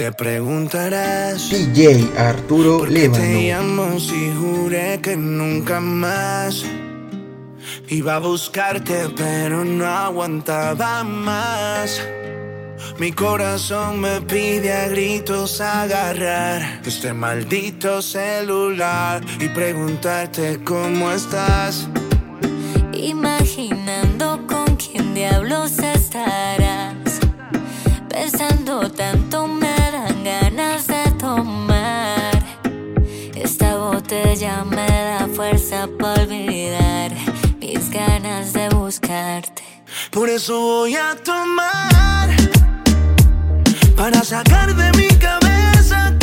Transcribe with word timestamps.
Te 0.00 0.12
preguntarás. 0.12 1.50
DJ 1.50 2.10
Arturo 2.16 2.86
Levano. 2.86 3.22
Te 3.22 3.48
llamo 3.50 4.00
si 4.00 4.32
juré 4.32 4.98
que 5.02 5.14
nunca 5.14 5.78
más 5.78 6.64
iba 7.86 8.14
a 8.16 8.18
buscarte, 8.18 9.10
pero 9.14 9.62
no 9.62 9.84
aguantaba 9.84 11.04
más. 11.04 12.00
Mi 12.98 13.12
corazón 13.12 14.00
me 14.00 14.22
pide 14.22 14.72
a 14.72 14.88
gritos 14.88 15.60
agarrar 15.60 16.80
este 16.82 17.12
maldito 17.12 18.00
celular 18.00 19.22
y 19.38 19.48
preguntarte 19.48 20.60
cómo 20.64 21.12
estás. 21.12 21.86
Imagina 22.94 23.69
ella 34.40 34.64
me 34.64 34.86
da 34.86 35.28
fuerza 35.34 35.86
para 35.98 36.22
olvidar 36.22 37.10
mis 37.60 37.90
ganas 37.90 38.54
de 38.54 38.70
buscarte. 38.70 39.62
Por 40.10 40.30
eso 40.30 40.58
voy 40.58 40.96
a 40.96 41.14
tomar 41.16 42.30
para 43.94 44.24
sacar 44.24 44.74
de 44.74 44.92
mi 44.92 45.08
cabeza 45.18 46.16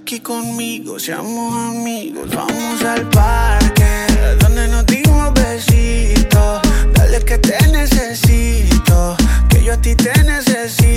aquí 0.00 0.20
conmigo, 0.20 0.98
seamos 0.98 1.54
amigos. 1.54 2.28
Vamos 2.34 2.82
al 2.84 3.08
parque, 3.10 4.06
donde 4.40 4.68
nos 4.68 4.86
dimos 4.86 5.32
besitos. 5.34 6.60
Dale 6.94 7.24
que 7.24 7.38
te 7.38 7.56
necesito, 7.68 9.16
que 9.48 9.64
yo 9.64 9.74
a 9.74 9.76
ti 9.76 9.94
te 9.94 10.12
necesito. 10.24 10.95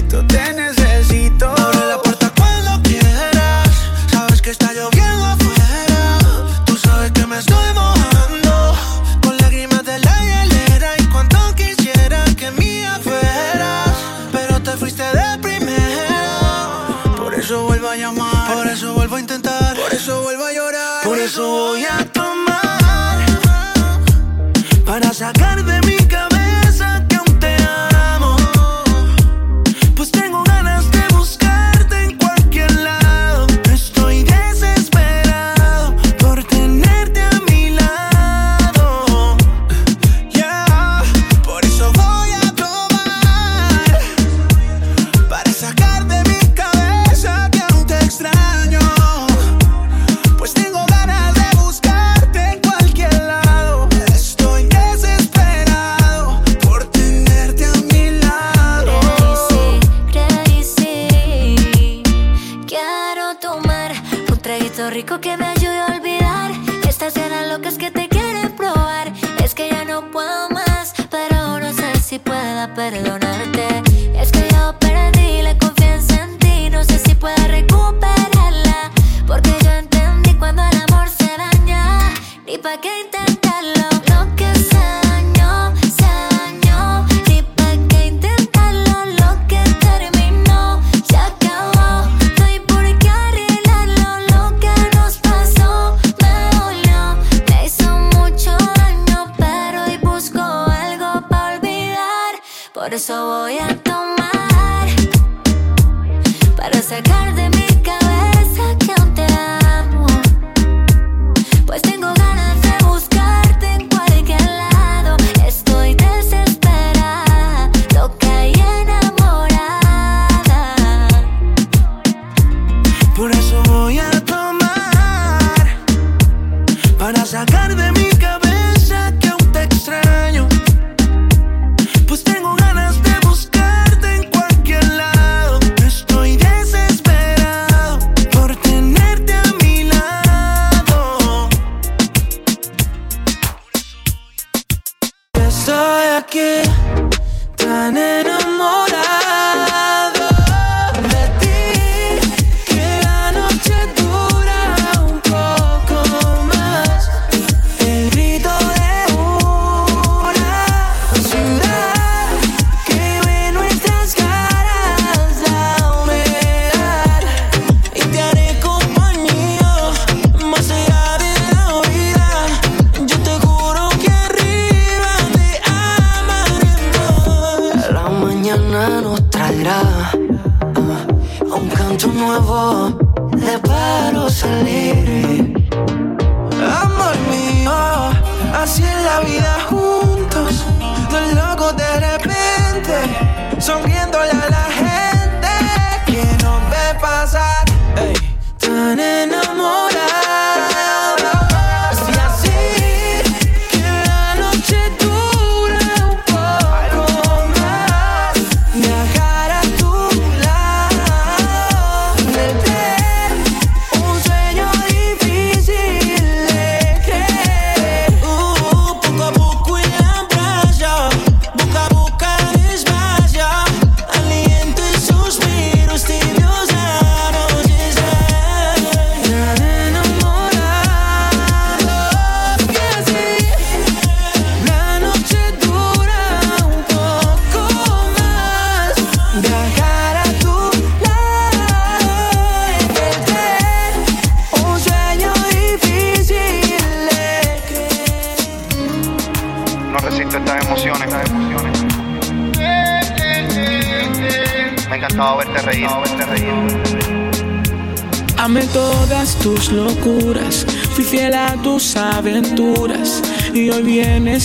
vuelvo 19.10 19.16
a 19.16 19.20
intentar. 19.22 19.76
Por 19.76 19.94
eso 19.94 20.22
vuelvo 20.22 20.46
a 20.46 20.54
llorar. 20.54 21.04
Por 21.04 21.18
eso 21.18 21.48
voy 21.48 21.84
a 21.84 22.06
tomar. 22.06 23.26
Para 24.86 25.14
sacar 25.14 25.64
de 25.64 25.82
mí. 25.88 25.99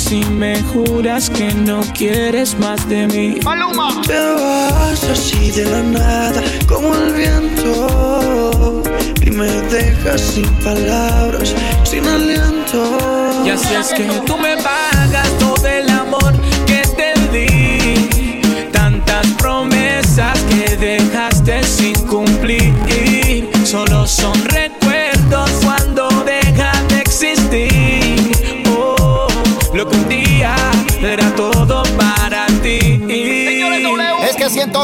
si 0.05 0.23
me 0.25 0.61
juras 0.62 1.31
que 1.31 1.55
no 1.55 1.81
quieres 1.95 2.59
más 2.59 2.87
de 2.89 3.06
mí. 3.06 3.39
Maluma. 3.43 4.03
Te 4.06 4.21
vas 4.35 5.03
así 5.05 5.51
de 5.51 5.65
la 5.65 5.83
nada, 5.83 6.43
como 6.69 6.95
el 6.95 7.12
viento. 7.15 8.83
Y 9.25 9.31
me 9.31 9.51
dejas 9.77 10.21
sin 10.21 10.49
palabras, 10.62 11.55
sin 11.85 12.06
aliento. 12.06 13.45
Ya 13.47 13.56
sé 13.56 13.79
es 13.81 13.95
que 13.95 14.05
tú 14.27 14.37
me 14.37 14.56
pagas 14.59 15.29
todo 15.39 15.67
el 15.67 15.89
amor 15.89 16.33
que 16.67 16.83
te 16.99 17.11
di. 17.33 18.43
Tantas 18.73 19.27
promesas 19.39 20.39
que 20.50 20.77
dejaste 20.77 21.62
sin 21.62 21.94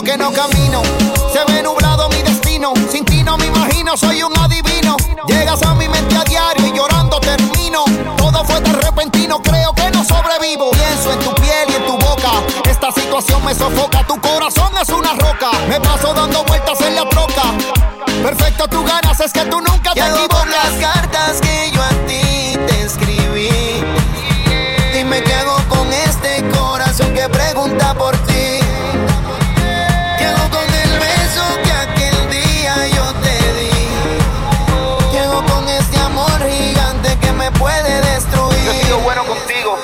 que 0.02 0.16
no 0.16 0.32
camino. 0.32 0.82
Se 1.32 1.52
ve 1.52 1.62
nublado 1.62 2.08
mi 2.08 2.22
destino. 2.22 2.72
Sin 2.90 3.04
ti 3.04 3.22
no 3.22 3.36
me 3.36 3.46
imagino, 3.46 3.96
soy 3.96 4.22
un 4.22 4.36
adivino. 4.38 4.96
Llegas 5.26 5.62
a 5.62 5.74
mi 5.74 5.88
mente 5.88 6.16
a 6.16 6.24
diario 6.24 6.66
y 6.66 6.72
llorando 6.72 7.20
termino. 7.20 7.84
Todo 8.16 8.44
fue 8.44 8.60
tan 8.60 8.80
repentino, 8.80 9.40
creo 9.42 9.72
que 9.74 9.90
no 9.90 10.04
sobrevivo. 10.04 10.70
Pienso 10.70 11.12
en 11.12 11.18
tu 11.18 11.34
piel 11.34 11.68
y 11.68 11.74
en 11.74 11.86
tu 11.86 11.92
boca. 11.98 12.30
Esta 12.68 12.90
situación 12.92 13.44
me 13.44 13.54
sofoca, 13.54 14.06
tu 14.06 14.18
corazón 14.20 14.72
es 14.80 14.88
una 14.88 15.12
roca. 15.14 15.50
Me 15.68 15.80
paso 15.80 16.14
dando 16.14 16.44
vueltas 16.44 16.80
en 16.80 16.94
la 16.94 17.08
troca. 17.08 17.42
Perfecto, 18.22 18.68
tú 18.68 18.84
ganas, 18.84 19.20
es 19.20 19.32
que 19.32 19.44
tú 19.46 19.60
nunca 19.60 19.92
te 19.92 20.00
equivocas. 20.00 20.46
Las 20.46 20.94
cartas 20.94 21.40
que 21.40 21.70
yo 21.72 21.82
a 21.82 21.90
ti 22.06 22.58
te 22.66 22.82
escribí. 22.82 23.50
Dime 24.94 25.22
qué 25.22 25.34
hago 25.34 25.56
con 25.68 25.92
este 25.92 26.48
corazón 26.50 27.12
que 27.12 27.28
pregunta 27.28 27.94
por 27.94 28.16
ti. 28.26 28.29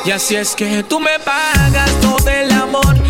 Y 0.06 0.12
así 0.12 0.36
es 0.36 0.54
que 0.54 0.84
tú 0.84 1.00
me 1.00 1.18
pagas 1.18 1.90
todo 2.00 2.30
el 2.30 2.52
amor. 2.52 3.05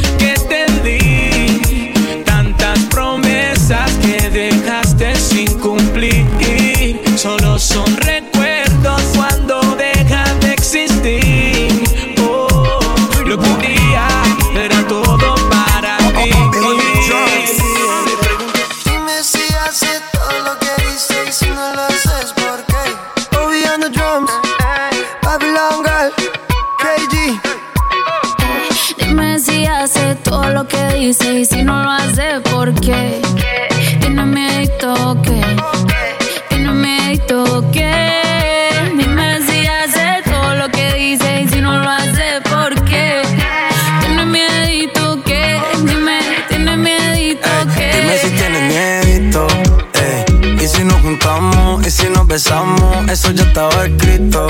estaba 53.56 53.86
escrito. 53.86 54.46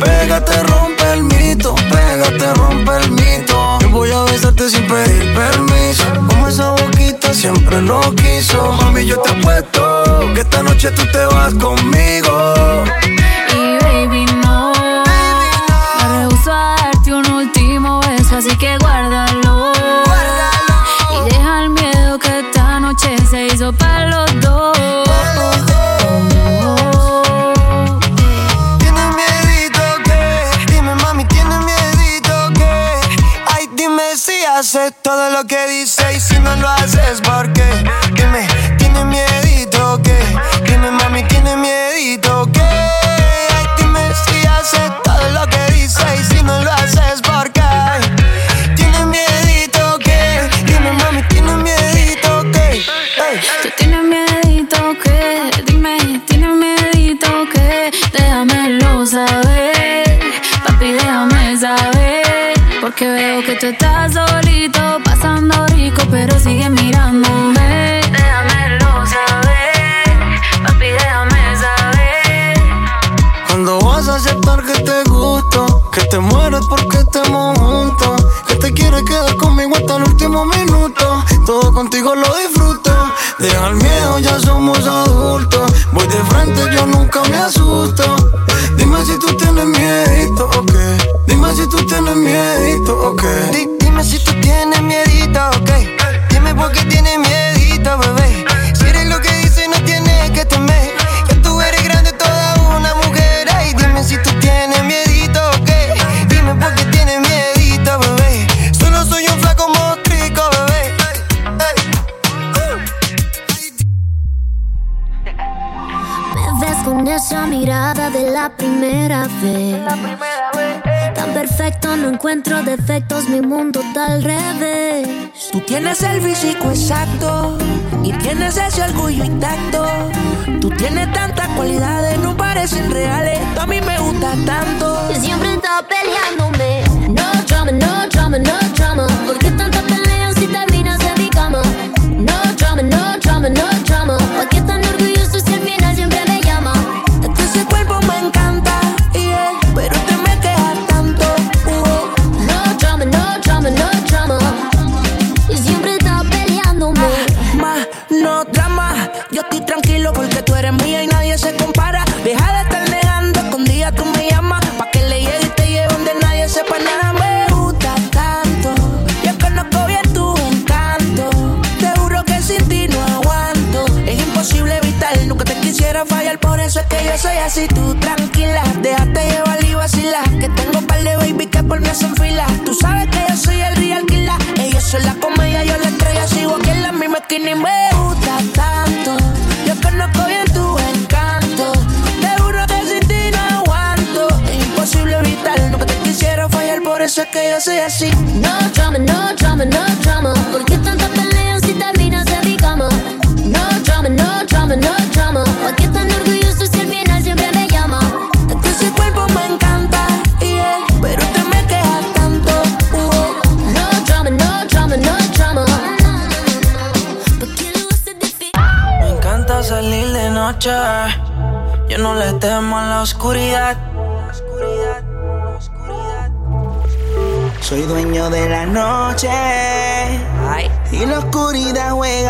Pégate, 0.00 0.62
rompe 0.64 1.12
el 1.12 1.22
mito, 1.22 1.72
pégate, 1.88 2.52
rompe 2.54 2.96
el 2.96 3.10
mito. 3.12 3.78
Yo 3.80 3.90
voy 3.90 4.10
a 4.10 4.24
besarte 4.24 4.68
sin 4.68 4.84
pedir 4.88 5.32
permiso. 5.34 6.04
Como 6.26 6.48
esa 6.48 6.70
boquita 6.70 7.32
siempre 7.32 7.80
lo 7.80 8.00
quiso. 8.16 8.72
Mami, 8.72 9.06
yo 9.06 9.20
te 9.20 9.30
apuesto 9.30 10.32
que 10.34 10.40
esta 10.40 10.64
noche 10.64 10.90
tú 10.90 11.02
te 11.12 11.24
vas 11.26 11.54
conmigo 11.54 12.53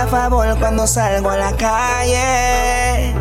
favor 0.06 0.56
cuando 0.58 0.87
salgo 0.87 1.30
a 1.30 1.37
la 1.37 1.52
calle. 1.56 3.14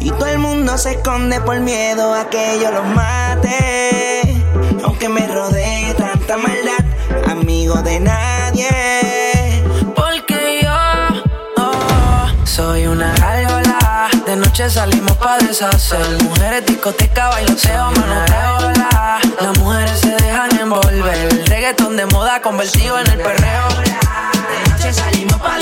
Y 0.00 0.10
todo 0.10 0.26
el 0.26 0.38
mundo 0.38 0.76
se 0.78 0.92
esconde 0.92 1.40
por 1.40 1.60
miedo 1.60 2.14
a 2.14 2.28
que 2.28 2.58
yo 2.60 2.70
los 2.70 2.84
mate. 2.86 4.42
Aunque 4.84 5.08
me 5.08 5.26
rodee 5.26 5.94
tanta 5.94 6.36
maldad, 6.36 6.84
amigo 7.30 7.76
de 7.82 8.00
nadie. 8.00 9.62
Porque 9.94 10.60
yo 10.62 11.22
oh, 11.56 12.46
soy 12.46 12.86
una 12.86 13.12
gárgola. 13.14 14.08
De 14.26 14.36
noche 14.36 14.68
salimos 14.70 15.16
pa' 15.18 15.38
deshacer. 15.38 16.22
Mujeres, 16.22 16.66
discoteca, 16.66 17.28
bailoteo, 17.28 17.90
manoteo. 17.92 18.70
la. 18.72 19.20
Las 19.40 19.58
mujeres 19.58 20.00
se 20.00 20.10
dejan 20.10 20.58
envolver. 20.58 21.14
El 21.14 21.96
de 21.96 22.06
moda 22.06 22.40
convertido 22.40 22.98
en 22.98 23.06
el 23.06 23.18
perreo. 23.18 23.68
De 23.68 24.70
noche 24.70 24.92
salimos 24.92 25.40
pa' 25.40 25.61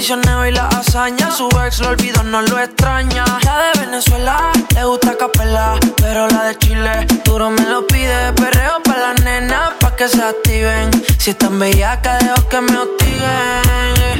Y 0.00 0.52
la 0.52 0.68
hazaña. 0.68 1.28
Su 1.32 1.48
ex 1.66 1.80
lo 1.80 1.88
olvidó, 1.88 2.22
no 2.22 2.40
lo 2.40 2.60
extraña. 2.60 3.24
La 3.44 3.62
de 3.62 3.80
Venezuela 3.80 4.52
le 4.72 4.84
gusta 4.84 5.16
capela, 5.18 5.74
pero 5.96 6.28
la 6.28 6.44
de 6.44 6.58
Chile 6.58 7.04
duro 7.24 7.50
me 7.50 7.62
lo 7.62 7.84
pide. 7.84 8.32
Perreo 8.34 8.80
para 8.84 9.12
las 9.12 9.24
nenas 9.24 9.72
pa' 9.80 9.96
que 9.96 10.08
se 10.08 10.22
activen. 10.22 10.88
Si 11.18 11.30
están 11.30 11.58
bellacas, 11.58 12.20
dejo 12.20 12.48
que 12.48 12.60
me 12.60 12.78
hostiguen. 12.78 14.18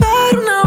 Pero 0.00 0.42
una 0.42 0.62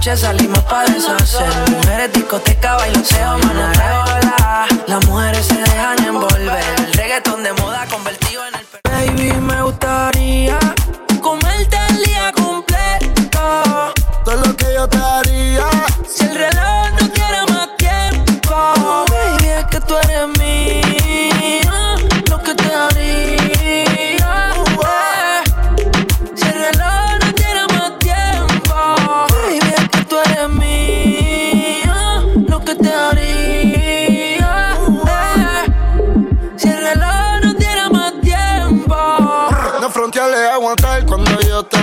noche 0.00 0.16
salimos 0.16 0.64
pa' 0.64 0.84
deshacer. 0.86 1.46
Mujeres, 1.68 2.10
discoteca, 2.14 2.74
bailoteo, 2.76 3.38
manoteo. 3.38 4.04
Las 4.86 5.06
mujeres 5.06 5.44
se 5.44 5.56
dejan 5.56 6.02
envolver. 6.02 6.64
El 6.78 6.92
reggaetón 6.94 7.42
de 7.42 7.52
moda 7.52 7.86
convertido 7.86 8.40
en 8.46 8.54
el 8.54 9.14
Baby, 9.14 9.32
me 9.40 9.62
gustaría 9.62 10.58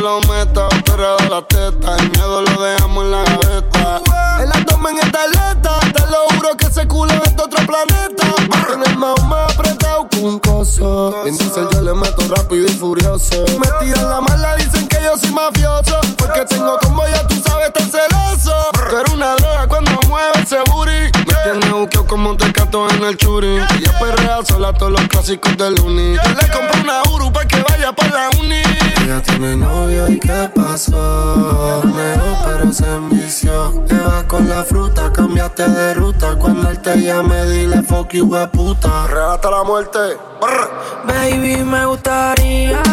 lo 0.08 0.22
meta. 0.22 0.70
Pero 0.86 1.18
de 1.18 1.30
la 1.30 1.42
teta, 1.42 1.98
el 1.98 2.10
miedo 2.12 2.42
lo 2.42 2.62
dejamos 2.62 3.04
en 3.04 3.12
la 3.12 3.24
gaveta. 3.24 4.02
El 4.42 4.52
abdomen 4.52 4.98
está 5.00 5.24
alerta, 5.24 5.80
te 5.94 6.02
lo 6.08 6.20
juro 6.36 6.56
que 6.56 6.68
ese 6.68 6.88
culo 6.88 7.14
es 7.26 7.36
de 7.36 7.44
otro 7.44 7.66
planeta. 7.66 8.26
En 8.74 8.84
el 8.84 8.98
mao 8.98 9.18
más 9.26 9.54
apretado 9.54 10.08
que 10.10 10.20
un 10.20 10.40
coso. 10.40 11.26
En 11.26 11.38
diesel 11.38 11.68
yo 11.74 11.82
le 11.82 11.94
meto 11.94 12.22
rápido 12.36 12.66
y 12.68 12.74
furioso. 12.74 13.44
Me 13.60 13.68
tiran 13.80 14.10
la 14.10 14.22
mala, 14.22 14.56
dicen 14.56 14.88
que 14.88 14.98
yo 15.04 15.18
soy 15.18 15.32
mafioso. 15.32 16.00
Porque 16.18 16.46
tengo 16.46 16.78
como 16.84 17.06
ya 17.08 17.28
tú 17.28 17.36
sabes, 17.46 17.74
tan 17.74 17.92
celoso. 17.92 18.56
Pero 18.90 19.14
una 19.14 19.36
droga 19.36 19.68
cuando 19.68 19.92
mueve 20.08 20.42
ese 20.42 20.60
booty. 20.72 21.17
Me 21.48 21.54
tiene 21.54 21.74
buqueo 21.76 22.06
como 22.06 22.32
un 22.32 22.38
tecato 22.38 22.90
en 22.90 23.04
el 23.06 23.16
churi. 23.16 23.56
Ella 23.56 23.98
perrea 23.98 24.44
sola 24.44 24.74
todos 24.74 24.92
los 24.92 25.02
clásicos 25.08 25.56
del 25.56 25.80
uni. 25.80 26.16
Yo 26.16 26.30
le 26.42 26.52
compré 26.52 26.82
una 26.82 27.02
Uru 27.10 27.32
pa' 27.32 27.46
que 27.46 27.64
vaya 27.70 27.94
pa' 27.94 28.08
la 28.08 28.30
uni. 28.38 28.62
Ella 29.02 29.22
tiene 29.22 29.56
novio 29.56 30.10
y 30.10 30.20
qué 30.20 30.50
pasó. 30.54 31.82
Negó 31.86 32.38
pero 32.46 32.74
se 32.74 32.86
envició. 32.86 33.82
Te 33.88 33.96
vas 33.96 34.26
con 34.26 34.50
la 34.50 34.62
fruta, 34.66 35.10
cambiaste 35.14 35.70
de 35.70 35.94
ruta. 35.94 36.36
Cuando 36.38 36.70
él 36.70 36.82
te 36.82 36.98
llame, 36.98 37.46
dile 37.46 37.82
fuck 37.82 38.12
you, 38.12 38.26
we 38.26 38.46
puta. 38.48 39.06
Arrebata 39.06 39.50
la 39.50 39.64
muerte. 39.64 40.00
Brr. 40.42 40.70
Baby, 41.08 41.64
me 41.64 41.86
gustaría 41.86 42.84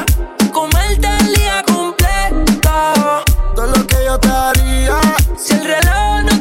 comerte 0.52 1.08
el 1.08 1.34
día 1.34 1.64
completo. 1.66 3.25
Todo 3.56 3.66
lo 3.66 3.84
que 3.84 3.96
yo 4.04 4.16
te 4.20 4.28
haría. 4.28 5.00
Si 5.37 5.54
el 5.54 5.64
reloj 5.64 6.23
no 6.25 6.33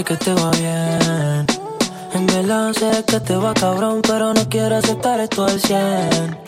Sé 0.00 0.04
que 0.04 0.16
te 0.16 0.32
va 0.32 0.50
bien. 0.52 1.46
En 2.14 2.26
verdad 2.26 2.72
sé 2.72 3.04
que 3.04 3.20
te 3.20 3.36
va 3.36 3.52
cabrón, 3.52 4.00
pero 4.00 4.32
no 4.32 4.48
quiero 4.48 4.76
aceptar 4.76 5.20
esto 5.20 5.44
al 5.44 5.60
100. 5.60 6.38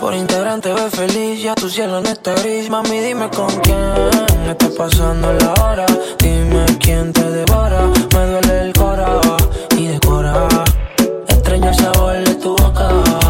Por 0.00 0.12
integrante 0.12 0.74
ve 0.74 0.90
feliz, 0.90 1.40
ya 1.40 1.54
tu 1.54 1.68
cielo 1.68 2.00
no 2.00 2.08
está 2.08 2.34
gris 2.34 2.68
Mami, 2.68 2.98
dime 2.98 3.30
con 3.30 3.54
quién 3.60 4.48
está 4.48 4.68
pasando 4.76 5.32
la 5.34 5.52
hora 5.62 5.86
Dime 6.18 6.64
quién 6.80 7.12
te 7.12 7.22
devora 7.30 7.82
Me 8.12 8.26
duele 8.26 8.60
el 8.62 8.72
cora 8.72 9.20
y 9.76 9.86
decora 9.86 10.48
Extraño 11.28 11.68
el 11.68 11.74
sabor 11.76 12.24
de 12.24 12.34
tu 12.34 12.56
boca 12.56 13.29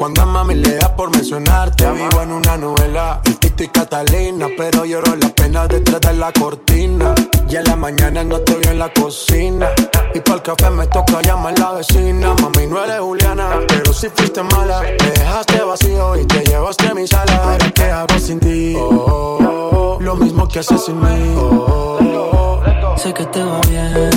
Cuando 0.00 0.22
a 0.22 0.24
mami 0.24 0.54
le 0.54 0.76
da 0.76 0.96
por 0.96 1.14
mencionarte, 1.14 1.84
vivo 1.92 2.22
en 2.22 2.32
una 2.32 2.56
novela, 2.56 3.20
el 3.22 3.38
Tito 3.38 3.64
y 3.64 3.68
Catalina, 3.68 4.46
pero 4.56 4.86
lloro 4.86 5.14
la 5.14 5.28
pena 5.28 5.68
detrás 5.68 6.00
de 6.00 6.14
la 6.14 6.32
cortina. 6.32 7.14
Y 7.46 7.56
en 7.56 7.64
la 7.64 7.76
mañana 7.76 8.24
no 8.24 8.36
estoy 8.36 8.62
en 8.64 8.78
la 8.78 8.90
cocina. 8.94 9.68
Y 10.14 10.20
para 10.20 10.36
el 10.36 10.42
café 10.42 10.70
me 10.70 10.86
toca 10.86 11.20
llamar 11.20 11.58
la 11.58 11.72
vecina. 11.72 12.32
Mami, 12.32 12.66
no 12.66 12.82
eres 12.82 12.98
Juliana, 12.98 13.60
pero 13.68 13.92
si 13.92 14.08
fuiste 14.08 14.42
mala. 14.42 14.80
Me 14.80 15.10
dejaste 15.10 15.60
vacío 15.60 16.16
y 16.18 16.24
te 16.24 16.46
llevaste 16.46 16.88
a 16.88 16.94
mi 16.94 17.06
sala. 17.06 17.36
Ahora 17.36 17.70
qué 17.70 17.84
hago 17.84 18.18
sin 18.18 18.40
ti. 18.40 18.74
Oh, 18.78 19.98
lo 20.00 20.16
mismo 20.16 20.48
que 20.48 20.60
haces 20.60 20.82
sin 20.82 20.98
mí. 20.98 21.36
Oh, 21.36 22.62
sé 22.96 23.12
que 23.12 23.26
te 23.26 23.42
va 23.42 23.60
bien. 23.68 24.10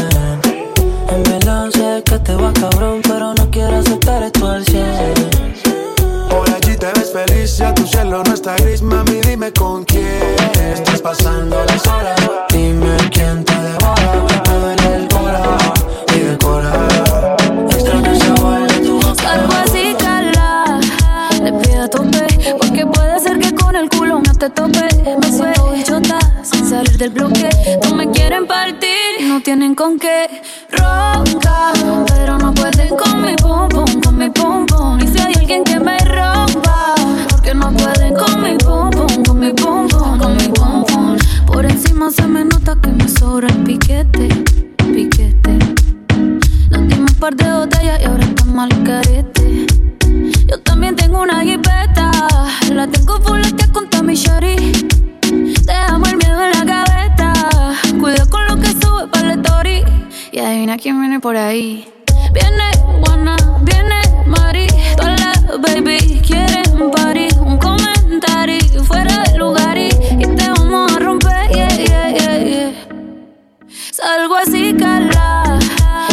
En 1.10 1.23
verdad 1.23 1.69
sé 1.71 2.01
que 2.05 2.19
te 2.19 2.36
va 2.36 2.53
cabrón, 2.53 3.01
pero 3.03 3.34
no 3.34 3.51
quiero 3.51 3.79
aceptar 3.79 4.23
esto 4.23 4.47
al 4.47 4.63
cien. 4.63 5.43
Por 6.34 6.50
allí 6.50 6.76
te 6.76 6.88
ves 6.96 7.13
feliz, 7.13 7.58
ya 7.60 7.72
tu 7.76 7.86
cielo 7.86 8.24
no 8.26 8.34
está 8.34 8.56
gris, 8.56 8.82
mami, 8.82 9.22
dime 9.22 9.54
con 9.54 9.84
quién 9.86 10.36
estás 10.74 11.00
pasando 11.00 11.63
las 11.63 11.86
horas. 11.86 12.19
Dime 12.50 12.98
quién 13.12 13.46
te 13.46 13.54
devora, 13.54 14.26
me 14.48 14.54
duele 14.60 14.96
el 14.96 15.08
cora 15.10 15.43
y 16.15 16.19
de 16.19 16.38
cora. 16.39 17.36
Extraño 17.69 18.12
ese 18.13 18.74
de 18.74 18.80
tu 18.84 19.00
boca. 19.00 19.63
Así, 19.63 19.96
cala, 20.00 20.80
le 21.43 21.54
pido 21.54 21.84
a 21.84 21.88
tope, 21.88 22.26
porque 22.58 22.84
puede 22.88 23.19
ser 23.19 23.38
que 23.38 23.54
con 23.54 23.76
el 23.76 23.88
culo 23.89 24.19
no 24.19 24.34
te 24.34 24.50
tope. 24.50 24.88
Me 25.22 25.38
suelto 25.38 25.76
chota 25.84 26.17
sin 26.41 26.67
salir 26.67 26.98
del 26.98 27.12
bloque, 27.12 27.48
no 27.84 27.93
me 27.93 28.10
quieren 28.10 28.48
no 29.23 29.41
tienen 29.41 29.75
con 29.75 29.99
qué 29.99 30.41
roncar, 30.69 31.73
pero 32.07 32.38
no 32.38 32.53
pueden 32.53 32.89
con 32.95 33.21
mi 33.21 33.36
pum 33.36 33.69
pum, 33.69 34.01
con 34.01 34.17
mi 34.17 34.29
pum 34.29 34.65
pum. 34.65 34.99
Y 34.99 35.07
si 35.07 35.19
hay 35.19 35.33
alguien 35.36 35.63
que 35.63 35.79
me 35.79 35.97
rompa, 35.99 36.95
porque 37.29 37.53
no 37.53 37.71
pueden 37.71 38.13
con 38.15 38.41
mi 38.41 38.57
pum 38.57 38.89
pum, 38.89 39.23
con 39.23 39.39
mi 39.39 39.53
pum 39.53 39.88
pum, 39.88 40.17
con 40.17 40.36
mi 40.36 40.47
pum 40.49 40.86
pum. 40.86 41.17
Por 41.45 41.65
encima 41.65 42.12
se 42.12 42.27
me 42.27 42.43
nota 42.43 42.77
que 42.81 42.89
me 42.89 43.07
sobra 43.07 43.47
el 43.49 43.63
piquete, 43.63 44.27
piquete. 44.77 45.59
Nos 46.69 46.88
dimos 46.88 47.12
un 47.12 47.19
par 47.19 47.36
de 47.36 47.51
botellas 47.51 48.01
y 48.01 48.05
ahora 48.05 48.23
está 48.23 48.45
mal 48.45 48.69
carete. 48.83 49.67
Yo 50.47 50.59
también 50.62 50.95
tengo 50.95 51.21
una 51.21 51.41
jipeta, 51.41 52.12
la 52.71 52.88
tengo 52.88 53.21
full 53.21 53.41
con 53.71 54.05
mi 54.05 54.15
shorty. 54.15 54.71
Te 55.65 55.73
amo 55.73 56.05
el 56.07 56.17
miedo 56.17 56.43
en 56.43 56.51
la 56.51 56.62
Y 60.34 60.39
adivina 60.39 60.78
quién 60.78 61.00
viene 61.00 61.19
por 61.19 61.38
ahí. 61.38 61.88
Viene 62.34 62.63
Juana, 63.06 63.36
viene 63.62 64.02
Mari, 64.26 64.65
todas 64.98 65.22
las 65.22 65.62
baby 65.62 66.19
quieren 66.26 66.89
party, 66.89 67.28
un 67.39 67.60
comentario 67.60 68.84
fuera 68.84 69.26
de 69.26 69.38
lugar 69.38 69.78
y, 69.78 69.89
te 69.89 70.50
vamos 70.58 70.91
a 70.91 70.98
romper, 70.98 71.52
yeah, 71.52 71.67
yeah, 71.78 72.10
yeah, 72.10 72.38
yeah. 72.39 72.72
Salgo 73.91 74.36
así, 74.38 74.74
cala, 74.74 75.60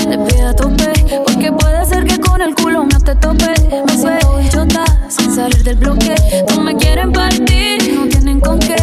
le 0.06 0.18
pido 0.18 0.48
a 0.50 0.54
tope, 0.54 0.92
porque 1.24 1.50
puede 1.50 1.86
ser 1.86 2.04
que 2.04 2.20
con 2.20 2.42
el 2.42 2.54
culo 2.54 2.84
no 2.84 3.00
te 3.00 3.14
tope. 3.14 3.54
Me 3.86 3.96
suelto 3.96 4.38
chota 4.52 4.84
sin 5.08 5.34
salir 5.34 5.64
del 5.64 5.76
bloque, 5.76 6.14
no 6.50 6.60
me 6.60 6.76
quieren 6.76 7.10
partir, 7.10 7.94
no 7.94 8.06
tienen 8.06 8.38
con 8.38 8.58
qué 8.58 8.76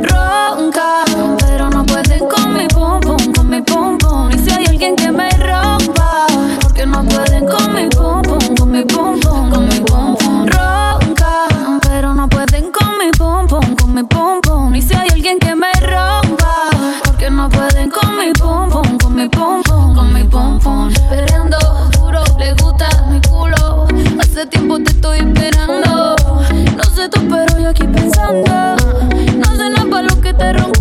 roncar, 0.00 1.08
pero 1.40 1.70
no 1.70 1.84
pueden 1.84 2.20
con 2.28 2.54
mi 2.54 2.68
pum 2.68 3.00
pum, 3.00 3.32
con 3.32 3.50
mi 3.50 3.60
pum 3.62 3.98
alguien 4.76 4.96
que 4.96 5.10
me 5.10 5.30
rompa, 5.30 6.26
porque 6.60 6.84
no 6.84 7.02
pueden 7.04 7.46
con 7.46 7.74
mi 7.74 7.88
pum 7.88 8.22
con 8.58 8.70
mi 8.70 8.84
pum 8.84 9.18
pum, 9.20 9.50
con 9.50 9.68
mi 9.68 9.80
pum 9.80 10.14
pum. 10.16 10.46
Ronca, 10.46 11.46
pero 11.80 12.12
no 12.12 12.28
pueden 12.28 12.70
con 12.70 12.98
mi 12.98 13.10
pum 13.12 13.46
con 13.48 13.94
mi 13.94 14.02
pum. 14.02 14.74
Y 14.74 14.82
si 14.82 14.94
hay 14.94 15.08
alguien 15.12 15.38
que 15.38 15.54
me 15.54 15.72
rompa, 15.80 16.68
porque 17.04 17.30
no 17.30 17.48
pueden 17.48 17.90
con 17.90 18.18
mi 18.18 18.32
pum 18.34 18.68
con 18.68 19.14
mi 19.14 19.26
pum 19.30 19.62
pum, 19.62 19.94
con 19.94 20.12
mi 20.12 20.24
pum 20.24 20.58
pum. 20.58 20.88
Esperando 20.90 21.56
duro, 21.98 22.22
le 22.38 22.52
gusta 22.52 22.86
mi 23.10 23.18
culo. 23.22 23.86
Hace 24.20 24.44
tiempo 24.44 24.76
te 24.76 24.90
estoy 24.90 25.20
esperando. 25.20 26.16
No 26.76 26.84
sé 26.94 27.08
tú, 27.08 27.26
pero 27.30 27.58
yo 27.58 27.70
aquí 27.70 27.84
pensando. 27.84 28.76
No 29.38 29.56
sé 29.56 29.70
nada 29.70 29.86
para 29.90 30.02
lo 30.02 30.20
que 30.20 30.34
te 30.34 30.52
roncando. 30.52 30.75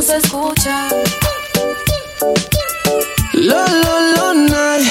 No 0.00 0.06
se 0.06 0.16
escucha. 0.16 0.88
Lo, 3.34 3.66
lo, 3.66 4.34
night. 4.34 4.88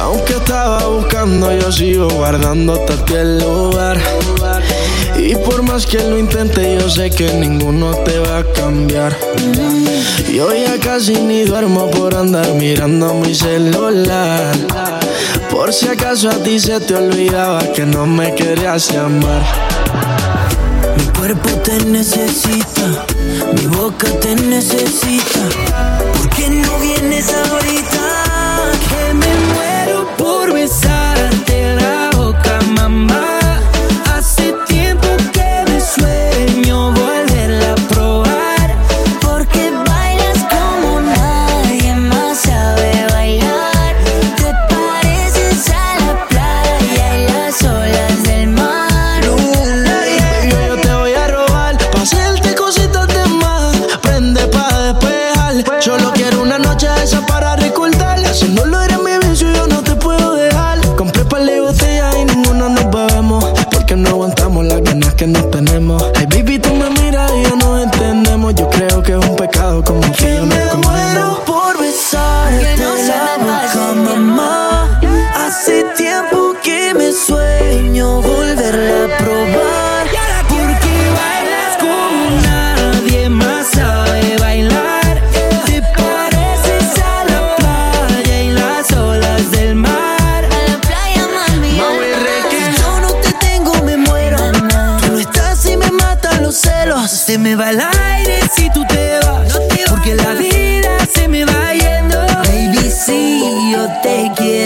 Aunque 0.00 0.32
estaba 0.34 0.84
buscando, 0.86 1.52
yo 1.56 1.70
sigo 1.70 2.08
guardándote 2.08 2.92
a 2.94 3.04
ti 3.04 3.14
el 3.14 3.38
lugar. 3.38 3.98
Y 5.16 5.36
por 5.36 5.62
más 5.62 5.86
que 5.86 5.98
lo 5.98 6.18
intente, 6.18 6.78
yo 6.80 6.90
sé 6.90 7.10
que 7.10 7.32
ninguno 7.34 7.94
te 7.98 8.18
va 8.18 8.38
a 8.38 8.44
cambiar. 8.52 9.16
Yo 10.32 10.52
ya 10.52 10.80
casi 10.80 11.14
ni 11.20 11.44
duermo 11.44 11.88
por 11.90 12.16
andar 12.16 12.52
mirando 12.54 13.14
mi 13.14 13.34
celular. 13.34 14.52
Por 15.48 15.72
si 15.72 15.86
acaso 15.86 16.28
a 16.28 16.42
ti 16.42 16.58
se 16.58 16.80
te 16.80 16.96
olvidaba 16.96 17.60
que 17.72 17.86
no 17.86 18.06
me 18.06 18.34
querías 18.34 18.90
llamar. 18.92 19.81
Mi 21.22 21.28
cuerpo 21.28 21.50
te 21.60 21.84
necesita, 21.84 23.06
mi 23.54 23.66
boca 23.66 24.08
te 24.18 24.34
necesita. 24.34 25.48
¿Por 26.14 26.28
qué 26.30 26.50
no 26.50 26.78
vienes 26.80 27.32
ahorita? 27.32 28.21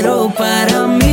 para 0.06 0.86
mí. 0.86 1.05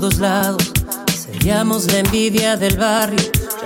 La 0.00 1.98
envidia 1.98 2.56
del 2.56 2.76
barrio. 2.76 3.18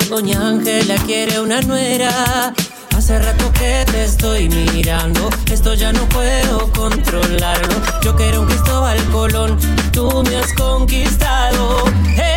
Doña 0.08 0.48
Ángela 0.48 0.94
quiere 1.04 1.38
una 1.40 1.60
nuera. 1.60 2.54
Hace 2.96 3.18
rato 3.18 3.52
que 3.52 3.84
te 3.90 4.04
estoy 4.04 4.48
mirando, 4.48 5.28
esto 5.50 5.74
ya 5.74 5.92
no 5.92 6.08
puedo 6.08 6.70
controlarlo. 6.72 7.74
Yo 8.02 8.16
quiero 8.16 8.42
un 8.42 8.46
Cristóbal 8.46 8.98
Colón, 9.10 9.58
tú 9.92 10.22
me 10.26 10.36
has 10.36 10.52
conquistado. 10.54 11.84
Eres 12.16 12.31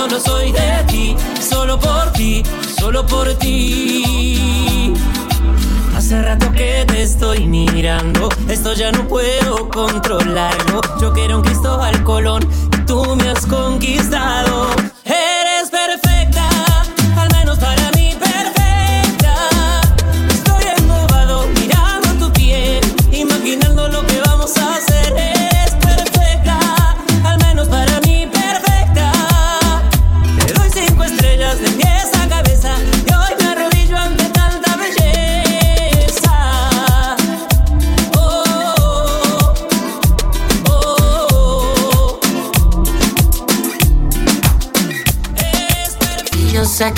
solo 0.00 0.18
soy 0.18 0.52
de 0.52 0.84
ti. 0.88 1.16
Solo 1.40 1.78
por 1.78 2.10
ti, 2.12 2.42
solo 2.78 3.04
por 3.06 3.34
ti. 3.34 4.94
Hace 5.94 6.22
rato 6.22 6.50
que 6.52 6.84
te 6.86 7.02
estoy 7.02 7.46
mirando, 7.46 8.30
esto 8.48 8.72
ya 8.72 8.90
no 8.92 9.06
puedo 9.06 9.68
controlarlo. 9.68 10.80
Yo 11.00 11.12
quiero 11.12 11.36
un 11.36 11.42
Cristóbal 11.42 12.02
Colón, 12.02 12.48
tú 12.86 13.14
me 13.16 13.28
has 13.28 13.44
conquistado. 13.44 14.89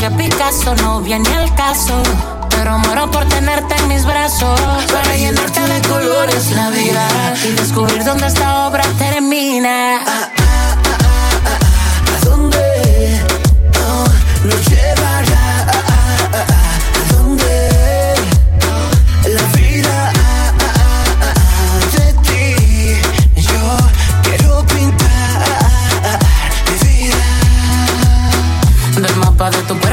Que 0.02 0.10
Picasso 0.10 0.74
no 0.74 1.00
viene 1.00 1.32
al 1.32 1.54
caso. 1.54 2.02
Pero 2.50 2.76
muero 2.78 3.08
por 3.12 3.24
tenerte 3.28 3.76
en 3.76 3.86
mis 3.86 4.04
brazos. 4.04 4.60
Para 4.90 5.16
llenarte 5.16 5.60
de 5.60 5.80
colores 5.88 6.50
la 6.50 6.70
vida. 6.70 7.06
Y 7.44 7.52
descubrir 7.52 8.02
dónde 8.02 8.26
esta 8.26 8.66
obra 8.66 8.82
termina. 8.98 10.00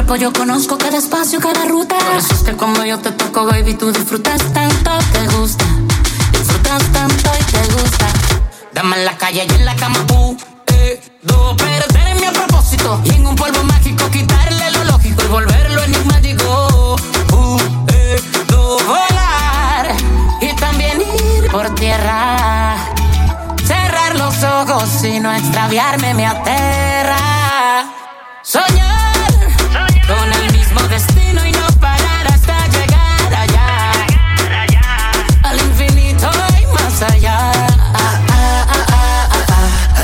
Cuerpo 0.10 0.16
yo 0.16 0.34
conozco 0.34 0.76
cada 0.78 0.98
espacio, 0.98 1.40
cada 1.40 1.66
ruta. 1.66 1.96
Por 1.96 2.18
es 2.18 2.44
que 2.44 2.54
cuando 2.54 2.84
yo 2.84 2.98
te 2.98 3.12
toco, 3.12 3.46
baby, 3.46 3.76
tú 3.76 3.92
disfrutas 3.92 4.42
tanto, 4.54 4.92
te 5.12 5.28
gusta. 5.38 5.66
Disfrutas 6.32 6.84
tanto 6.92 7.30
y 7.40 7.44
te 7.52 7.74
gusta. 7.74 8.08
Dame 8.74 8.98
en 8.98 9.06
la 9.06 9.16
calle 9.18 9.46
y 9.48 9.54
en 9.54 9.66
la 9.66 9.76
cama, 9.76 10.00
uh, 10.14 10.36
eh, 10.68 11.00
do. 11.22 11.56
Perderme 11.58 12.28
a 12.28 12.32
propósito 12.32 13.00
y 13.06 13.10
en 13.12 13.28
un 13.28 13.36
polvo 13.36 13.64
mágico 13.64 14.10
quitarle 14.10 14.72
lo 14.72 14.84
lógico 14.86 15.22
y 15.24 15.28
volverlo 15.28 15.84
enigmático. 15.84 16.96
Uh, 17.32 17.60
eh, 17.90 18.20
do. 18.48 18.80
Volar 18.80 19.96
y 20.42 20.56
también 20.56 21.02
ir 21.02 21.52
por 21.52 21.70
tierra. 21.76 22.78
Cerrar 23.64 24.16
los 24.16 24.44
ojos 24.44 25.04
y 25.04 25.20
no 25.20 25.32
extraviarme 25.32 26.16
me 26.16 26.26
aterra. 26.26 27.39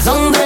Ah. 0.07 0.35
¿A 0.41 0.44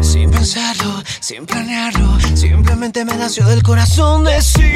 Sin 0.00 0.30
pensarlo, 0.30 1.02
sin 1.20 1.46
planearlo, 1.46 2.18
simplemente 2.34 3.04
me 3.04 3.14
nació 3.14 3.46
del 3.46 3.62
corazón 3.62 4.24
decírtelo. 4.24 4.66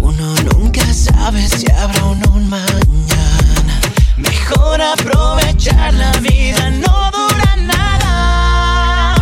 Uno 0.00 0.34
nunca 0.52 0.82
sabe 0.92 1.48
si 1.48 1.70
habrá 1.72 2.04
o 2.04 2.14
no 2.14 2.32
un 2.32 2.48
mañana. 2.48 3.80
Mejor 4.16 4.82
aprovechar 4.82 5.94
la 5.94 6.10
vida, 6.20 6.70
no 6.70 7.10
dura 7.12 7.56
nada. 7.56 9.14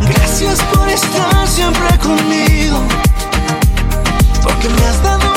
Gracias 0.00 0.60
por 0.72 0.88
estar 0.88 1.46
siempre 1.48 1.98
conmigo, 1.98 2.82
porque 4.42 4.68
me 4.68 4.86
has 4.86 5.02
dado 5.02 5.35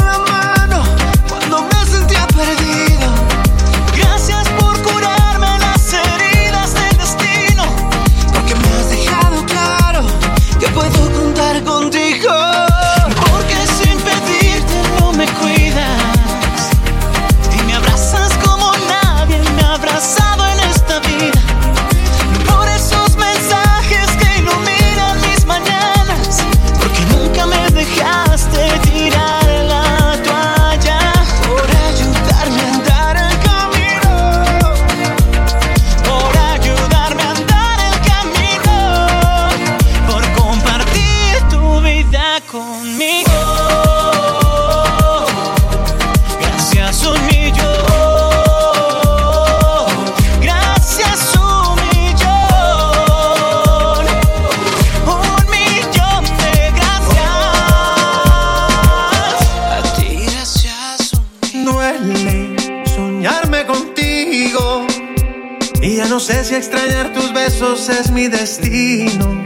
es 67.92 68.12
mi 68.12 68.28
destino. 68.28 69.44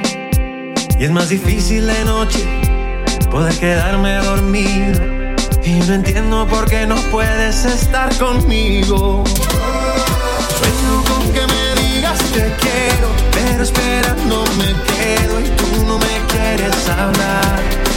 Y 1.00 1.06
es 1.06 1.12
más 1.12 1.30
difícil 1.30 1.88
de 1.88 2.06
noche 2.06 2.40
poder 3.32 3.54
quedarme 3.60 4.16
dormido. 4.18 5.02
Y 5.64 5.74
no 5.88 5.94
entiendo 5.94 6.48
por 6.48 6.70
qué 6.70 6.86
no 6.86 6.96
puedes 7.12 7.66
estar 7.66 8.16
conmigo. 8.18 9.24
Sueño 10.58 11.04
con 11.08 11.34
que 11.34 11.42
me 11.42 11.82
digas 11.82 12.20
te 12.32 12.52
quiero, 12.62 13.10
pero 13.32 13.64
esperando 13.64 14.44
me 14.58 14.74
quedo 14.94 15.40
y 15.40 15.50
tú 15.58 15.86
no 15.88 15.98
me 15.98 16.16
quieres 16.28 16.90
hablar. 16.90 17.93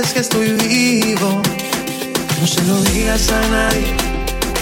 es 0.00 0.12
que 0.12 0.20
estoy 0.20 0.52
vivo. 0.52 1.40
No 2.40 2.46
se 2.46 2.62
lo 2.64 2.80
digas 2.82 3.30
a 3.30 3.40
nadie 3.48 3.94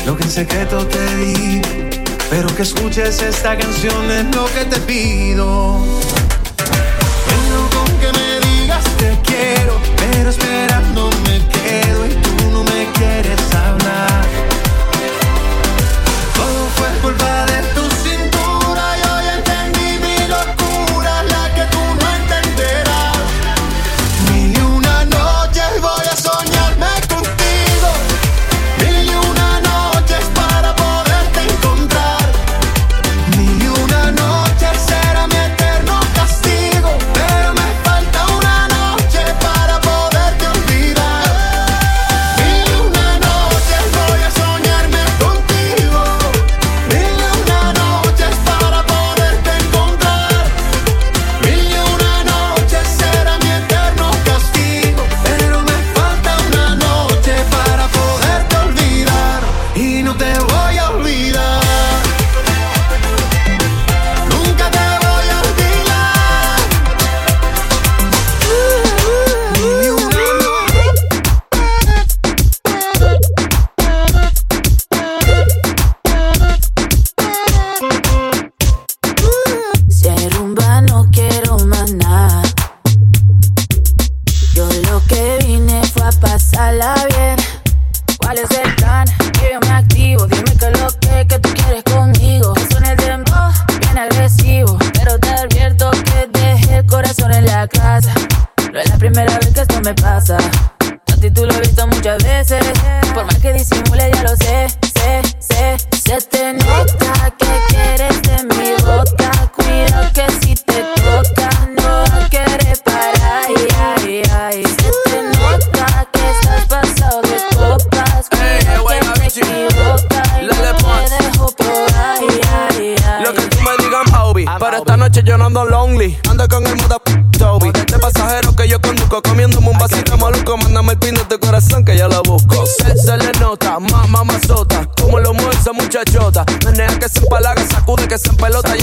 lo 0.04 0.16
que 0.16 0.24
en 0.24 0.30
secreto 0.30 0.86
te 0.86 1.16
di. 1.16 1.62
Pero 2.30 2.54
que 2.54 2.62
escuches 2.62 3.22
esta 3.22 3.56
canción 3.56 4.10
es 4.10 4.34
lo 4.34 4.46
que 4.46 4.64
te 4.64 4.80
pido. 4.80 5.80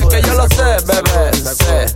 Que 0.07 0.21
yo 0.21 0.33
lo 0.35 0.47
sé, 0.49 0.77
bebé, 0.85 1.31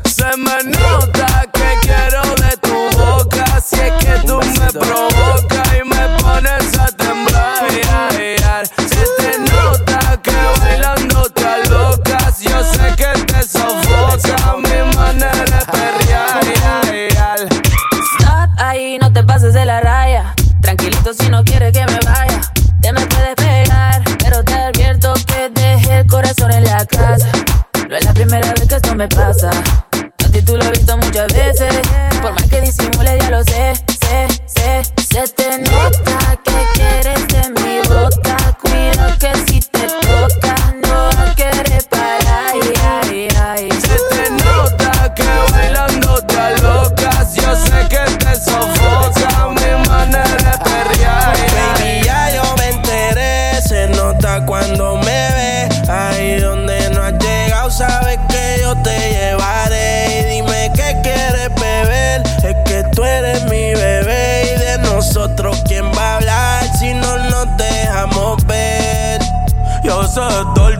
Se 0.05 0.37
me 0.37 0.63
nota 0.71 1.45
que 1.53 1.77
quiero 1.81 2.21
de 2.35 2.57
tu 2.57 2.97
boca. 2.97 3.61
Si 3.65 3.75
es 3.75 3.93
que 4.03 4.27
tú 4.27 4.39
me 4.59 4.71
provocas 4.71 5.52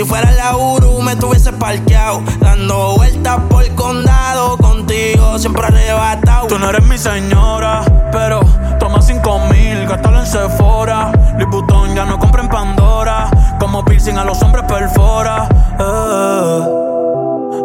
Si 0.00 0.06
fuera 0.06 0.30
la 0.32 0.56
Uru 0.56 1.02
me 1.02 1.14
tuviese 1.14 1.52
parqueado. 1.52 2.22
Dando 2.38 2.94
vueltas 2.96 3.38
por 3.50 3.62
el 3.62 3.74
condado. 3.74 4.56
Contigo 4.56 5.38
siempre 5.38 5.66
arrebatado. 5.66 6.46
Tú 6.46 6.58
no 6.58 6.70
eres 6.70 6.82
mi 6.86 6.96
señora, 6.96 7.82
pero 8.10 8.40
toma 8.78 9.02
cinco 9.02 9.38
mil, 9.50 9.86
gástalo 9.86 10.20
en 10.20 10.26
Sephora. 10.26 11.12
Louis 11.38 11.94
ya 11.94 12.06
no 12.06 12.18
compra 12.18 12.40
en 12.40 12.48
Pandora. 12.48 13.28
Como 13.58 13.84
piercing 13.84 14.16
a 14.16 14.24
los 14.24 14.40
hombres 14.40 14.64
perfora. 14.64 15.46
Eh. 15.78 16.60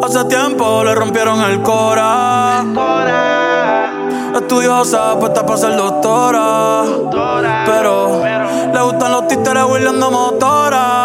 Hace 0.03 0.25
tiempo 0.25 0.83
le 0.83 0.93
rompieron 0.93 1.39
el 1.39 1.61
cora. 1.61 2.65
Estudiosa, 4.35 5.17
puesta 5.17 5.45
para 5.45 5.57
ser 5.57 5.77
doctora. 5.77 6.83
Pero 7.65 8.21
le 8.73 8.81
gustan 8.81 9.11
los 9.13 9.25
títeres 9.29 9.63
huirleando 9.63 10.11
motora. 10.11 11.04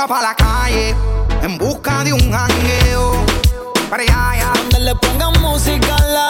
va 0.00 0.06
para 0.06 0.28
la 0.28 0.34
calle 0.34 0.94
en 1.42 1.58
busca 1.58 2.02
de 2.04 2.12
un 2.12 2.32
jangueo. 2.32 3.12
Para 3.90 4.02
allá. 4.02 4.52
Donde 4.54 4.80
le 4.80 4.94
pongan 4.94 5.32
música 5.42 5.96
la 6.08 6.29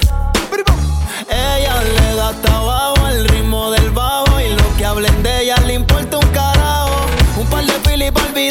volver 8.13 8.50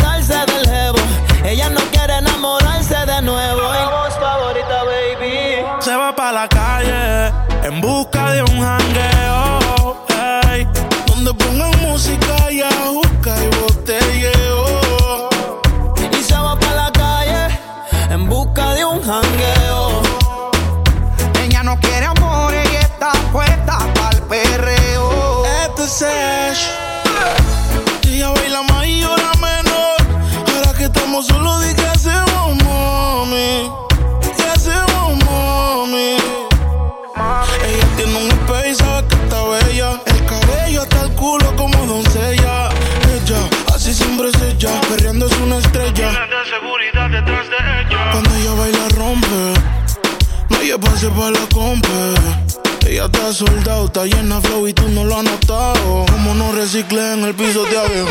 está 54.04 54.16
llena 54.16 54.40
de 54.40 54.48
flow 54.48 54.66
y 54.68 54.72
tú 54.72 54.88
no 54.88 55.04
lo 55.04 55.16
has 55.16 55.24
notado. 55.24 56.06
Como 56.10 56.34
no 56.34 56.52
recicle 56.52 57.12
en 57.12 57.24
el 57.24 57.34
piso 57.34 57.64
de 57.64 57.78
abajo. 57.78 58.10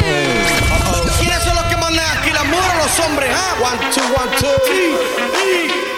¿Quiénes 1.19 1.43
son 1.43 1.55
los 1.55 1.63
que 1.65 1.77
mandan 1.77 2.05
aquí, 2.17 2.31
las 2.31 2.45
mujeres 2.45 2.71
o 2.73 2.83
los 2.83 2.99
hombres? 3.07 3.29
ah? 3.33 3.55
One, 3.61 3.79
two, 3.93 4.03
one, 4.03 4.37
two. 4.39 4.47
Si 4.67 5.88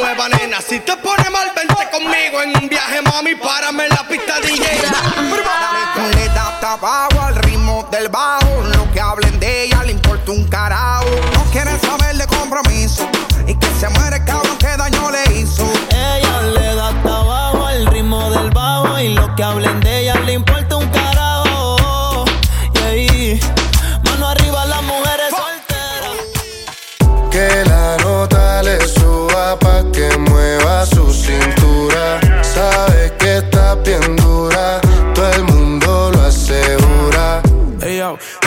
nueva, 0.00 0.28
nena. 0.28 0.60
Si 0.60 0.80
te 0.80 0.96
pone 0.96 1.28
mal, 1.30 1.52
vente 1.54 1.88
conmigo 1.90 2.42
en 2.42 2.56
un 2.62 2.68
viaje, 2.68 3.02
mami. 3.02 3.34
Párame 3.34 3.84
en 3.84 3.90
la 3.90 4.08
pista, 4.08 4.40
DJ. 4.40 4.64
Le 6.16 6.28
da 6.28 6.48
hasta 6.48 6.72
abajo 6.72 7.20
al 7.20 7.36
ritmo 7.36 7.86
del 7.90 8.08
bajo. 8.08 8.62
Lo 8.76 8.90
que 8.92 9.00
hablen 9.00 9.38
de 9.38 9.64
ella 9.64 9.82
le 9.84 9.92
importa 9.92 10.32
un 10.32 10.48
carajo. 10.48 10.89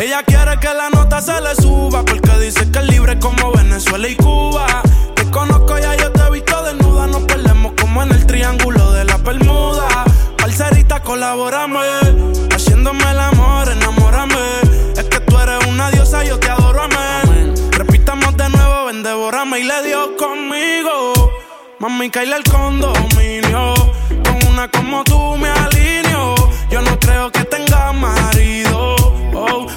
Ella, 0.02 0.24
quiere 0.24 0.60
que 0.60 0.74
la 0.74 0.90
nota 0.90 1.22
se 1.22 1.40
le 1.40 1.56
suba 1.56 2.04
porque 2.04 2.32
dice 2.40 2.70
que 2.72 2.80
es 2.80 2.86
libre 2.86 3.20
como 3.20 3.52
Venezuela 3.52 4.08
y 4.08 4.16
Cuba. 4.16 4.66
Te 5.16 5.30
conozco 5.30 5.78
ya, 5.78 5.96
yo 5.96 6.12
te 6.12 6.22
he 6.22 6.32
visto 6.32 6.64
desnuda. 6.64 7.08
Nos 7.08 7.24
perdemos 7.24 7.74
como 7.80 8.04
en 8.04 8.12
el 8.12 8.26
triángulo 8.26 8.92
de 8.92 9.06
la 9.06 9.18
Bermuda. 9.18 9.88
Parcerita, 10.38 11.02
colabórame. 11.02 11.80
Haciéndome 12.54 13.10
el 13.10 13.20
amor, 13.20 13.70
enamórame. 13.70 14.62
Es 14.98 15.06
que 15.06 15.20
tú 15.22 15.40
eres 15.40 15.66
una 15.68 15.92
diosa, 15.92 16.24
yo 16.24 16.40
te 16.40 16.50
adoro, 16.50 16.82
amén. 16.82 17.54
Repitamos 17.72 18.36
de 18.36 18.50
nuevo, 18.50 18.86
ven, 18.86 19.04
devórame 19.04 19.60
y 19.60 19.64
le 19.64 19.84
dio 19.84 20.18
conmigo. 20.18 21.14
Mami, 21.80 22.10
caíle 22.10 22.36
el 22.38 22.44
condominio. 22.44 23.74
Con 24.24 24.52
una 24.52 24.68
como 24.70 25.04
tú 25.04 25.38
me 25.38 25.50
alineo. 25.50 26.36
Yo 26.70 26.82
no 26.82 27.00
creo 27.00 27.32
que 27.32 27.44
tenga 27.46 27.92
marido. 27.94 28.23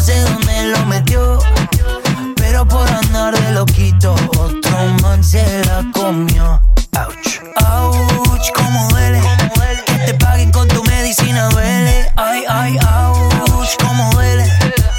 no 0.00 0.06
sé 0.06 0.20
dónde 0.22 0.64
lo 0.68 0.86
metió. 0.86 1.38
Pero 2.36 2.66
por 2.66 2.88
andar 2.90 3.38
de 3.38 3.52
loquito, 3.52 4.14
otro 4.38 4.86
man 5.02 5.22
se 5.22 5.62
la 5.66 5.84
comió. 5.92 6.62
Ouch. 6.96 7.40
Ouch, 7.70 8.50
como 8.54 8.88
duele. 8.88 9.20
Que 9.86 9.98
te 10.06 10.14
paguen 10.14 10.50
con 10.52 10.68
tu 10.68 10.82
medicina 10.84 11.48
duele. 11.50 12.10
Ay, 12.16 12.44
ay, 12.48 12.78
ouch, 12.78 13.76
como 13.86 14.10
duele. 14.12 14.44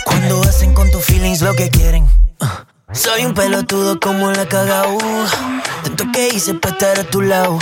Cuando 0.06 0.41
hacen 0.43 0.74
con 0.74 0.89
tus 0.91 1.04
feelings 1.04 1.41
lo 1.41 1.56
que 1.56 1.70
quieren. 1.70 2.08
Soy 2.93 3.25
un 3.25 3.33
pelotudo 3.33 3.99
como 3.99 4.31
la 4.31 4.47
cagao. 4.47 4.97
Tanto 5.83 6.05
que 6.13 6.29
hice 6.29 6.53
para 6.53 6.73
estar 6.73 6.99
a 6.99 7.03
tu 7.03 7.21
lado. 7.21 7.57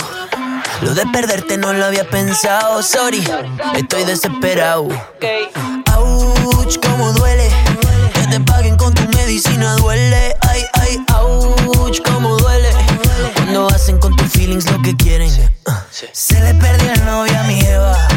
Lo 0.82 0.94
de 0.94 1.06
perderte 1.06 1.56
no 1.56 1.72
lo 1.72 1.84
había 1.84 2.08
pensado, 2.08 2.82
sorry, 2.82 3.22
estoy 3.76 4.04
desesperado. 4.04 4.88
Ouch, 5.96 6.78
como 6.80 7.12
duele, 7.12 7.50
que 8.14 8.26
te 8.28 8.40
paguen 8.40 8.76
con 8.76 8.94
tu 8.94 9.02
medicina 9.16 9.76
duele. 9.76 10.36
Ay, 10.40 10.62
ay, 10.74 11.04
ouch, 11.14 12.00
como 12.02 12.36
duele. 12.38 12.70
Cuando 13.34 13.68
hacen 13.68 13.98
con 13.98 14.16
tus 14.16 14.28
feelings 14.30 14.70
lo 14.70 14.80
que 14.82 14.96
quieren. 14.96 15.30
Se 16.12 16.40
le 16.40 16.54
perdió 16.54 16.92
el 16.92 17.04
novio 17.04 17.38
a 17.38 17.42
mi 17.44 17.60
Eva, 17.60 18.08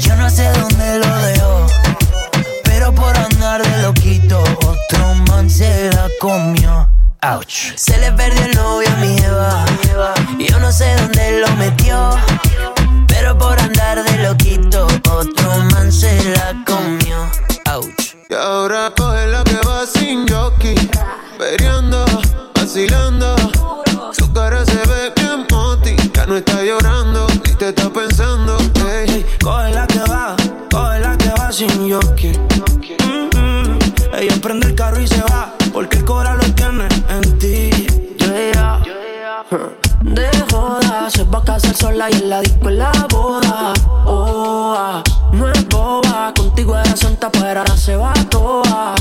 yo 0.00 0.16
no 0.16 0.28
sé 0.28 0.48
dónde 0.50 0.98
lo 0.98 1.16
dejó. 1.22 1.53
Comió. 6.24 6.88
Ouch. 7.20 7.74
Se 7.76 7.98
le 7.98 8.10
perdió 8.12 8.46
el 8.46 8.54
novio 8.54 8.88
a 8.88 8.96
mi 8.96 9.14
Eva. 9.18 9.62
Yo 10.38 10.58
no 10.58 10.72
sé 10.72 10.96
dónde 10.96 11.40
lo 11.40 11.50
metió. 11.56 12.12
Pero 13.08 13.36
por 13.36 13.60
andar 13.60 14.02
de 14.02 14.22
loquito, 14.22 14.86
otro 15.10 15.50
man 15.72 15.92
se 15.92 16.14
la 16.30 16.54
comió. 16.64 17.30
Ouch. 17.74 18.14
Y 18.30 18.34
ahora 18.34 18.90
coge 18.96 19.26
la 19.26 19.44
que 19.44 19.56
va 19.68 19.84
sin 19.86 20.26
jockey. 20.26 20.74
Periando, 21.38 22.06
vacilando. 22.54 23.36
Su 24.12 24.32
cara 24.32 24.64
se 24.64 24.80
ve 24.88 25.12
bien 25.16 25.46
moti. 25.50 25.94
Ya 26.14 26.24
no 26.24 26.38
está 26.38 26.62
llorando, 26.62 27.26
ni 27.44 27.52
te 27.52 27.68
está 27.68 27.90
pensando. 27.90 28.56
Coge 29.42 29.70
la 29.74 29.86
que 29.86 30.00
va, 30.10 30.34
coge 30.70 31.00
la 31.00 31.18
que 31.18 31.28
va 31.38 31.52
sin 31.52 31.92
jockey. 31.92 32.53
Va 41.34 41.40
a 41.40 41.44
casar 41.44 41.74
sola 41.74 42.08
y 42.10 42.14
en 42.14 42.30
la 42.30 42.40
disco 42.40 42.68
en 42.68 42.78
la 42.78 42.92
boda. 43.10 43.72
Oh, 44.06 44.74
ah, 44.76 45.02
no 45.32 45.50
es 45.50 45.68
boba, 45.68 46.32
contigo 46.36 46.76
era 46.78 46.96
santa, 46.96 47.30
pero 47.32 47.60
ahora 47.60 47.76
se 47.76 47.96
va 47.96 48.12
toda. 48.30 48.94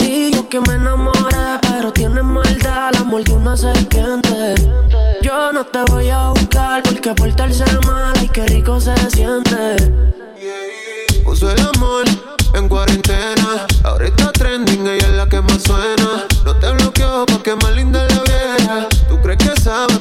Y 0.00 0.30
que 0.50 0.60
me 0.60 0.74
enamoré, 0.74 1.58
pero 1.62 1.90
tienes 1.92 2.24
maldad, 2.24 2.92
la 2.92 3.04
mordió 3.04 3.36
una 3.36 3.56
serpiente. 3.56 4.54
Yo 5.22 5.50
no 5.52 5.64
te 5.64 5.82
voy 5.90 6.10
a 6.10 6.28
buscar 6.28 6.82
porque 6.82 7.14
portarse 7.14 7.64
mal, 7.86 8.12
ay, 8.18 8.28
qué 8.28 8.44
rico 8.46 8.78
se 8.78 8.94
siente. 9.10 9.76
Puso 11.24 11.50
el 11.50 11.60
amor 11.74 12.04
en 12.54 12.68
cuarentena. 12.68 13.66
Ahora 13.84 14.08
está 14.08 14.30
trending, 14.32 14.86
ella 14.86 15.06
es 15.06 15.14
la 15.14 15.26
que 15.26 15.40
más 15.40 15.62
suena. 15.62 16.26
No 16.44 16.54
te 16.56 16.70
bloqueo 16.70 17.24
porque 17.24 17.54
más 17.56 17.72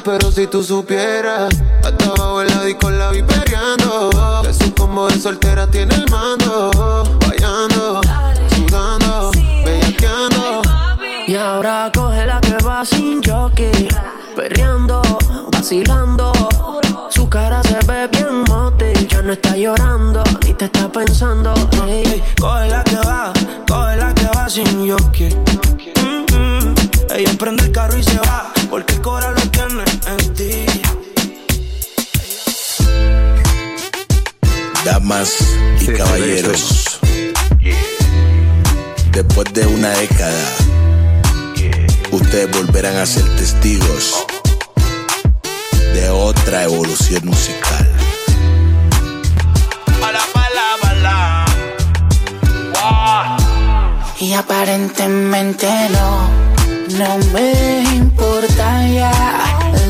pero 0.03 0.31
si 0.31 0.47
tú 0.47 0.63
supieras, 0.63 1.53
hasta 1.83 2.05
abajo 2.05 2.41
el 2.41 2.47
la 2.47 2.79
con 2.79 2.97
la 2.97 3.11
vi 3.11 3.21
peleando. 3.23 4.09
Es 4.47 4.59
un 4.61 4.71
combo 4.71 5.07
de 5.07 5.19
soltera 5.19 5.67
tiene 5.67 5.93
el 5.95 6.09
mando, 6.09 7.03
vayando, 7.27 8.01
sudando, 8.55 9.31
bellaqueando. 9.65 10.61
Y 11.27 11.35
ahora 11.35 11.91
coge 11.93 12.25
la 12.25 12.41
que 12.41 12.57
va 12.63 12.85
sin 12.85 13.21
jockey, 13.23 13.87
perreando, 14.35 15.01
vacilando. 15.51 16.31
Su 17.09 17.29
cara 17.29 17.61
se 17.63 17.79
ve 17.85 18.07
bien 18.07 18.43
mote, 18.47 18.93
ya 19.07 19.21
no 19.21 19.33
está 19.33 19.55
llorando, 19.55 20.23
ni 20.45 20.53
te 20.53 20.65
está 20.65 20.91
pensando. 20.91 21.53
Coge 22.39 22.67
la 22.69 22.83
que 22.83 22.97
va, 22.97 23.33
coge 23.67 23.95
la 23.97 24.13
que 24.13 24.27
va 24.35 24.49
sin 24.49 24.89
jockey. 24.89 25.37
Ella 27.13 27.31
prende 27.37 27.63
el 27.65 27.71
carro 27.71 27.97
y 27.97 28.03
se 28.03 28.17
va, 28.19 28.51
porque 28.69 28.93
el 28.93 29.01
corazón 29.01 29.40
en 29.53 30.33
ti. 30.33 30.65
Damas 34.85 35.37
y 35.79 35.87
caballeros, 35.87 36.99
después 39.11 39.53
de 39.53 39.67
una 39.67 39.89
década, 39.89 40.55
ustedes 42.11 42.51
volverán 42.51 42.97
a 42.97 43.05
ser 43.05 43.23
testigos 43.35 44.25
de 45.93 46.09
otra 46.09 46.63
evolución 46.63 47.25
musical. 47.25 47.87
Y 54.19 54.33
aparentemente 54.33 55.67
no 55.89 56.50
no 56.97 57.17
me 57.33 57.83
importa 57.95 58.87
ya 58.87 59.11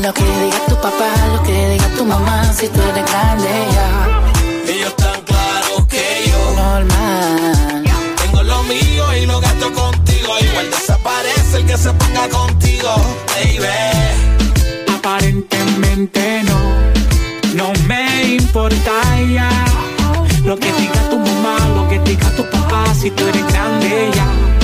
lo 0.02 0.12
que 0.12 0.24
diga 0.24 0.58
tu 0.68 0.74
papá, 0.76 1.10
lo 1.32 1.42
que 1.42 1.68
diga 1.70 1.86
tu 1.96 2.04
mamá, 2.04 2.52
si 2.52 2.68
tú 2.68 2.80
eres 2.80 3.10
grande 3.10 3.48
ya. 3.72 4.72
Ellos 4.72 4.96
tan 4.96 5.20
claros 5.22 5.86
que 5.88 6.04
yo. 6.28 6.54
Normal. 6.56 7.82
Tengo 8.22 8.42
lo 8.42 8.62
mío 8.64 9.16
y 9.16 9.26
lo 9.26 9.40
gasto 9.40 9.72
contigo. 9.72 10.28
Igual 10.40 10.70
desaparece 10.70 11.58
el 11.58 11.66
que 11.66 11.76
se 11.76 11.92
ponga 11.92 12.28
contigo, 12.28 12.88
baby. 13.28 14.94
Aparentemente 14.96 16.42
no, 16.44 16.58
no 17.54 17.72
me 17.86 18.34
importa 18.34 18.92
ya. 19.32 19.50
Lo 20.44 20.56
que 20.56 20.72
diga 20.72 21.08
tu 21.10 21.18
mamá, 21.18 21.56
lo 21.74 21.88
que 21.88 21.98
diga 22.00 22.28
tu 22.36 22.44
papá, 22.50 22.84
si 22.94 23.10
tú 23.10 23.26
eres 23.26 23.46
grande 23.52 24.10
ya. 24.14 24.61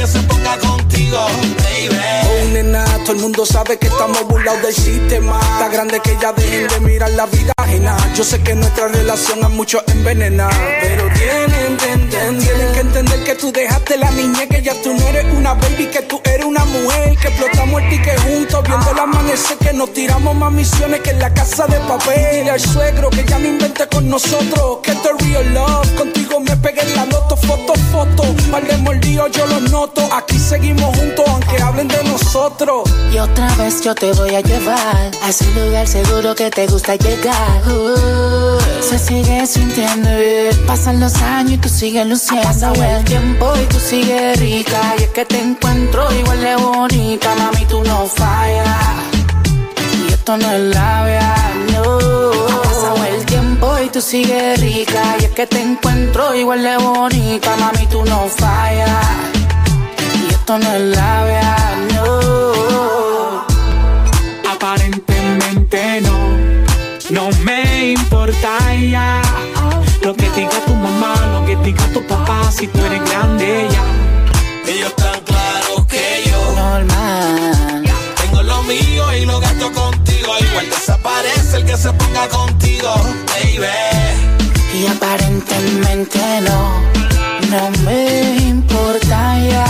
Que 0.00 0.06
se 0.06 0.18
ponga 0.20 0.56
contigo. 0.58 1.18
Oh, 1.18 3.04
todo 3.04 3.12
el 3.12 3.18
mundo 3.18 3.44
sabe 3.44 3.78
que 3.78 3.86
estamos 3.88 4.26
burlados 4.26 4.62
del 4.62 4.74
sistema. 4.74 5.38
Está 5.40 5.68
grande 5.68 6.00
que 6.00 6.16
ya 6.20 6.32
dejen 6.32 6.68
de 6.68 6.80
mirar 6.80 7.10
la 7.10 7.26
vida 7.26 7.52
ajena. 7.56 7.96
Yo 8.14 8.24
sé 8.24 8.42
que 8.42 8.54
nuestra 8.54 8.88
relación 8.88 9.44
a 9.44 9.48
muchos 9.48 9.82
envenena. 9.88 10.48
Pero 10.80 11.04
tienen 11.14 11.69
que 13.30 13.36
tú 13.36 13.52
dejaste 13.52 13.96
la 13.96 14.10
niña, 14.10 14.44
que 14.48 14.60
ya 14.60 14.74
tú 14.82 14.92
no 14.92 15.06
eres 15.06 15.24
una 15.36 15.54
baby, 15.54 15.86
que 15.86 16.02
tú 16.02 16.20
eres 16.24 16.44
una 16.44 16.64
mujer, 16.64 17.16
que 17.16 17.28
explotamos 17.28 17.80
el 17.80 17.88
ticket 17.88 18.18
juntos, 18.22 18.64
viendo 18.66 18.90
el 18.90 18.98
amanecer, 18.98 19.56
que 19.58 19.72
nos 19.72 19.92
tiramos 19.92 20.34
más 20.34 20.52
misiones 20.52 20.98
que 21.00 21.10
en 21.10 21.20
la 21.20 21.32
casa 21.32 21.68
de 21.68 21.78
papel. 21.80 22.46
Y 22.46 22.48
al 22.48 22.58
suegro, 22.58 23.08
que 23.10 23.24
ya 23.24 23.38
no 23.38 23.46
invente 23.46 23.86
con 23.86 24.08
nosotros, 24.08 24.78
que 24.82 24.90
esto 24.90 25.10
es 25.16 25.26
real 25.26 25.54
love. 25.54 25.94
Contigo 25.96 26.40
me 26.40 26.56
pegué 26.56 26.80
en 26.80 26.96
la 26.96 27.04
loto, 27.04 27.36
foto, 27.36 27.74
foto. 27.92 28.24
Par 28.50 28.66
de 28.66 28.76
mordidos 28.78 29.30
yo 29.30 29.46
los 29.46 29.62
noto. 29.70 30.02
Aquí 30.12 30.36
seguimos 30.36 30.96
juntos, 30.96 31.24
aunque 31.28 31.62
hablen 31.62 31.86
de 31.86 32.02
nosotros. 32.02 32.90
Y 33.12 33.18
otra 33.18 33.54
vez 33.54 33.80
yo 33.82 33.94
te 33.94 34.12
voy 34.12 34.34
a 34.34 34.40
llevar 34.40 35.10
a 35.22 35.28
ese 35.28 35.46
lugar 35.54 35.86
seguro 35.86 36.34
que 36.34 36.50
te 36.50 36.66
gusta 36.66 36.96
llegar. 36.96 37.62
Uh, 37.68 38.58
se 38.82 38.98
sigue 38.98 39.46
sintiendo 39.46 40.08
bien. 40.16 40.66
Pasan 40.66 40.98
los 40.98 41.14
años 41.22 41.52
y 41.52 41.58
tú 41.58 41.68
sigues 41.68 42.04
luciendo. 42.06 42.48
Pasa 42.48 42.72
tiempo 43.20 43.52
y 43.62 43.66
tú 43.66 43.78
sigues 43.78 44.40
rica. 44.40 44.80
Y 44.98 45.02
es 45.02 45.10
que 45.10 45.24
te 45.24 45.40
encuentro 45.40 46.12
igual 46.12 46.40
de 46.40 46.56
bonita, 46.56 47.34
mami, 47.36 47.64
tú 47.66 47.82
no 47.84 48.06
fallas. 48.06 48.94
Y 50.04 50.12
esto 50.12 50.36
no 50.36 50.50
es 50.50 50.60
labia, 50.74 51.34
no. 51.72 51.98
Ha 52.50 52.62
pasado 52.62 53.04
el 53.04 53.24
tiempo 53.26 53.78
y 53.84 53.88
tú 53.88 54.00
sigues 54.00 54.60
rica. 54.60 55.16
Y 55.20 55.24
es 55.24 55.30
que 55.32 55.46
te 55.46 55.60
encuentro 55.60 56.34
igual 56.34 56.62
de 56.62 56.76
bonita, 56.78 57.56
mami, 57.56 57.86
tú 57.86 58.04
no 58.04 58.28
fallas. 58.28 59.06
Y 60.22 60.32
esto 60.32 60.58
no 60.58 60.72
es 60.72 60.82
labia, 60.96 61.56
no. 61.94 63.44
Aparentemente 64.52 66.00
no, 66.02 66.16
no 67.10 67.30
me 67.44 67.92
importa 67.92 68.50
ya. 68.74 69.29
Que 71.50 71.56
diga 71.64 71.84
tu 71.92 72.00
papá, 72.06 72.50
si 72.52 72.66
tú 72.68 72.78
eres 72.84 73.02
grande 73.10 73.66
ya. 73.70 73.84
Ellos 74.72 74.94
tan 74.94 75.20
claros 75.22 75.84
que 75.86 76.22
yo. 76.30 76.40
Normal. 76.54 77.82
Tengo 78.20 78.42
lo 78.42 78.62
mío 78.62 79.04
y 79.16 79.26
lo 79.26 79.40
gasto 79.40 79.72
contigo. 79.72 80.30
Igual 80.38 80.70
desaparece 80.70 81.56
el 81.56 81.64
que 81.64 81.76
se 81.76 81.92
ponga 81.92 82.28
contigo, 82.28 82.90
baby. 83.30 83.66
Y 84.78 84.86
aparentemente 84.86 86.20
no, 86.48 86.60
no 87.50 87.62
me 87.84 88.36
importa 88.54 89.18
ya. 89.52 89.66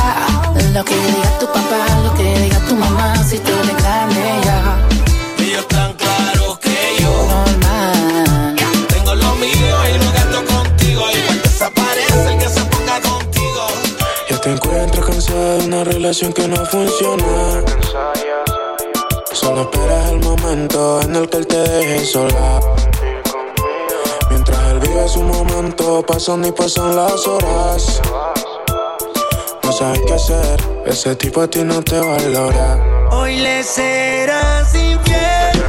Lo 0.74 0.85
que 0.85 0.95
diga 0.95 1.39
tu 1.39 1.47
papá, 1.47 1.83
lo 2.05 2.14
que 2.14 2.41
diga 2.41 2.59
tu 2.68 2.76
mamá, 2.76 3.14
si 3.24 3.39
tú 3.39 3.53
eres 3.62 3.76
grande 3.83 4.22
ya. 4.45 4.89
Desaparece 12.21 12.33
el 12.33 12.39
que 12.39 12.49
se 12.49 12.64
ponga 12.64 13.01
contigo. 13.01 13.66
Ya 14.29 14.41
te 14.41 14.53
encuentro 14.53 15.05
cansada 15.05 15.59
de 15.59 15.64
una 15.66 15.85
relación 15.85 16.33
que 16.33 16.49
no 16.49 16.64
funciona. 16.66 17.62
Solo 19.33 19.62
esperas 19.62 20.11
el 20.11 20.21
momento 20.21 21.01
en 21.03 21.16
el 21.16 21.29
que 21.29 21.37
él 21.39 21.47
te 21.47 21.57
deje 21.57 22.05
sola. 22.05 22.61
Mientras 24.31 24.59
él 24.71 24.81
vive 24.81 25.09
su 25.09 25.23
momento, 25.23 26.03
pasan 26.07 26.45
y 26.45 26.53
pasan 26.53 26.97
las 26.97 27.27
horas. 27.27 28.01
No 29.62 29.73
sabes 29.73 30.01
qué 30.07 30.14
hacer, 30.14 30.61
ese 30.87 31.14
tipo 31.16 31.43
a 31.43 31.49
ti 31.49 31.62
no 31.64 31.83
te 31.83 31.99
valora. 31.99 33.09
Hoy 33.12 33.37
le 33.39 33.62
serás 33.62 34.75
infiel. 34.75 35.64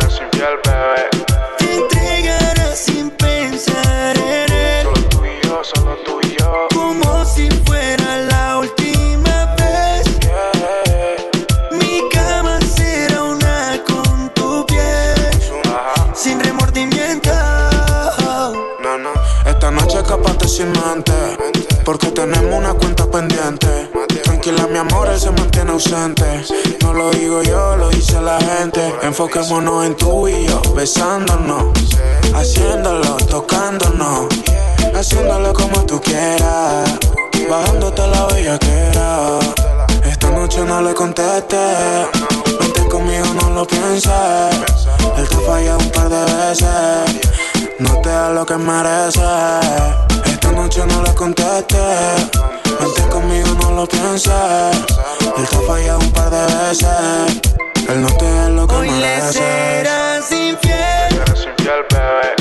Porque 21.84 22.07
tenemos 22.12 22.53
una 22.53 22.74
cuenta 22.76 23.09
pendiente. 23.09 23.89
Tranquila, 24.24 24.68
mi 24.68 24.78
amor, 24.78 25.07
él 25.07 25.20
se 25.20 25.32
mantiene 25.32 25.72
ausente. 25.72 26.45
No 26.82 26.93
lo 26.93 27.09
digo 27.09 27.41
yo, 27.41 27.78
lo 27.78 27.89
dice 27.89 28.22
la 28.22 28.39
gente. 28.39 28.93
Enfoquémonos 29.01 29.86
en 29.88 29.95
tú 29.95 30.28
y 30.28 30.45
yo, 30.45 30.62
besándonos. 30.76 31.74
Haciéndolo, 32.36 33.18
tocándonos. 33.28 34.28
Haciéndolo 34.93 35.51
como 35.53 35.84
tú 35.86 35.99
quieras. 35.99 36.91
Bajándote 37.49 38.05
la 38.07 38.28
bellaquera. 38.28 39.39
Esta 40.05 40.30
noche 40.30 40.64
no 40.64 40.82
le 40.84 40.93
contestes. 40.93 42.07
Vente 42.59 42.88
conmigo, 42.88 43.26
no 43.41 43.49
lo 43.49 43.66
pienses. 43.66 44.12
Él 45.18 45.28
te 45.28 45.38
falla 45.38 45.76
un 45.78 45.89
par 45.89 46.09
de 46.09 46.24
veces. 46.24 47.51
No 47.82 48.01
te 48.01 48.09
da 48.09 48.29
lo 48.29 48.45
que 48.45 48.57
mereces. 48.57 49.23
Esta 50.25 50.51
noche 50.51 50.86
no 50.86 51.01
le 51.03 51.13
contestes. 51.15 52.29
Vente 52.79 53.01
conmigo, 53.09 53.47
no 53.61 53.71
lo 53.71 53.88
pienses. 53.88 54.32
Él 55.38 55.47
te 55.49 55.55
ha 55.55 55.61
fallado 55.67 55.99
un 55.99 56.11
par 56.11 56.29
de 56.29 56.45
veces. 56.45 57.41
Él 57.89 58.01
no 58.01 58.07
te 58.17 58.25
da 58.32 58.49
lo 58.49 58.67
que 58.67 58.75
Hoy 58.75 58.88
le 58.89 58.95
mereces. 58.95 59.34
serás 59.34 60.32
infiel. 60.32 61.09
Serás 61.09 61.45
infiel, 61.45 61.86
bebé. 61.89 62.40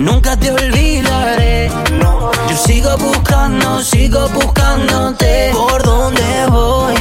nunca 0.00 0.36
te 0.36 0.50
olvidaré. 0.50 1.70
Yo 2.48 2.56
sigo 2.56 2.96
buscando, 2.96 3.82
sigo 3.82 4.28
buscándote. 4.30 5.50
¿Por 5.52 5.82
dónde 5.82 6.46
voy? 6.48 6.94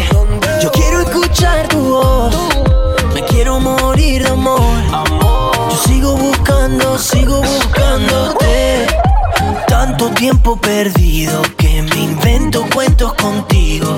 Yo 0.61 0.71
quiero 0.71 1.01
escuchar 1.01 1.67
tu 1.67 1.79
voz. 1.79 2.35
Me 3.13 3.23
quiero 3.23 3.59
morir 3.59 4.23
de 4.23 4.29
amor. 4.29 4.61
Yo 5.71 5.77
sigo 5.87 6.15
buscando, 6.15 6.97
sigo 6.97 7.41
buscándote. 7.41 8.87
Tanto 9.67 10.09
tiempo 10.11 10.57
perdido 10.57 11.41
que 11.57 11.81
me 11.81 11.95
invento 12.01 12.65
cuentos 12.73 13.13
contigo. 13.13 13.97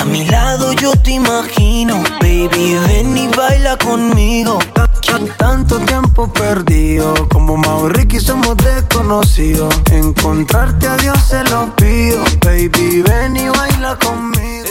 A 0.00 0.04
mi 0.06 0.24
lado 0.24 0.72
yo 0.72 0.92
te 0.92 1.10
imagino, 1.10 2.02
baby, 2.22 2.78
ven 2.86 3.18
y 3.18 3.28
baila 3.28 3.76
conmigo. 3.76 4.58
Tanto 5.36 5.78
tiempo 5.80 6.32
perdido, 6.32 7.28
como 7.28 7.58
Mau 7.58 7.86
Ricky 7.86 8.18
somos 8.18 8.56
desconocidos. 8.56 9.74
Encontrarte 9.92 10.88
a 10.88 10.96
Dios 10.96 11.18
se 11.28 11.44
lo 11.44 11.76
pido, 11.76 12.24
baby, 12.42 13.02
ven 13.02 13.36
y 13.36 13.48
baila 13.50 13.98
conmigo. 13.98 14.68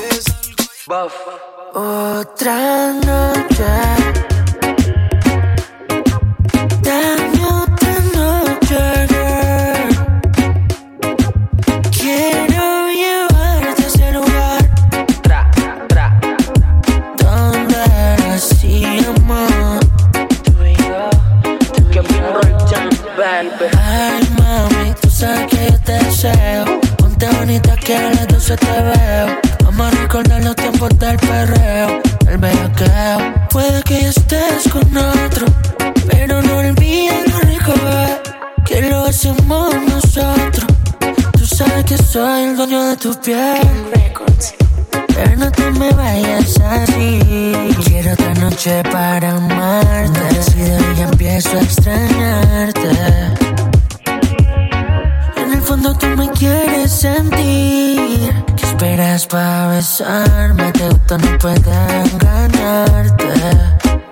Otra 1.76 2.94
noche. 2.94 4.10
Las 27.98 28.28
12 28.28 28.58
te 28.58 28.68
veo. 28.68 29.40
Vamos 29.64 29.88
a 29.88 30.02
recordar 30.02 30.44
los 30.44 30.56
tiempos 30.56 30.90
del 31.00 31.18
perreo, 31.18 32.02
el 32.28 32.38
bellaqueo. 32.38 33.34
Puede 33.50 33.82
que 33.84 34.02
ya 34.02 34.10
estés 34.10 34.72
con 34.72 34.86
otro, 34.96 35.48
pero 36.10 36.42
no 36.42 36.58
olvides 36.58 37.34
lo 37.34 37.40
rico 37.40 37.74
que 38.66 38.82
lo 38.84 39.06
hacemos 39.06 39.74
nosotros. 39.88 40.68
Tú 41.34 41.46
sabes 41.46 41.86
que 41.86 41.98
soy 41.98 42.44
el 42.44 42.58
dueño 42.58 42.84
de 42.84 42.98
tu 42.98 43.20
piel. 43.22 43.60
Pero 45.08 45.36
no 45.36 45.52
te 45.52 45.72
me 45.72 45.92
vayas 45.92 46.60
así. 46.62 47.20
Quiero 47.86 48.14
otra 48.14 48.34
noche 48.36 48.84
para 48.84 49.32
amarte. 49.32 50.44
Si 50.44 50.60
de 50.60 50.78
hoy 50.78 51.02
empiezo 51.02 51.58
a 51.58 51.62
extrañarte. 51.62 53.69
Fondo 55.70 55.94
tú 55.94 56.08
me 56.18 56.28
quieres 56.32 56.92
sentir. 56.92 58.34
¿Qué 58.58 58.66
esperas 58.66 59.28
para 59.28 59.68
besarme? 59.68 60.72
Te 60.72 60.90
gusta, 60.90 61.20
no 61.20 61.38
puedes 61.38 62.12
engañarte. 62.12 63.34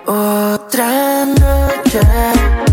Otra 0.06 1.24
noche. 1.26 2.67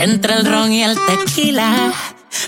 Entre 0.00 0.34
el 0.34 0.46
ron 0.46 0.72
y 0.72 0.82
el 0.82 0.98
tequila 1.06 1.92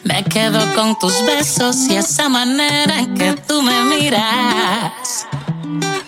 me 0.05 0.25
quedo 0.25 0.61
con 0.75 0.99
tus 0.99 1.15
besos 1.27 1.77
y 1.89 1.97
esa 1.97 2.29
manera 2.29 2.99
en 2.99 3.15
que 3.15 3.33
tú 3.47 3.61
me 3.63 3.83
miras. 3.85 5.27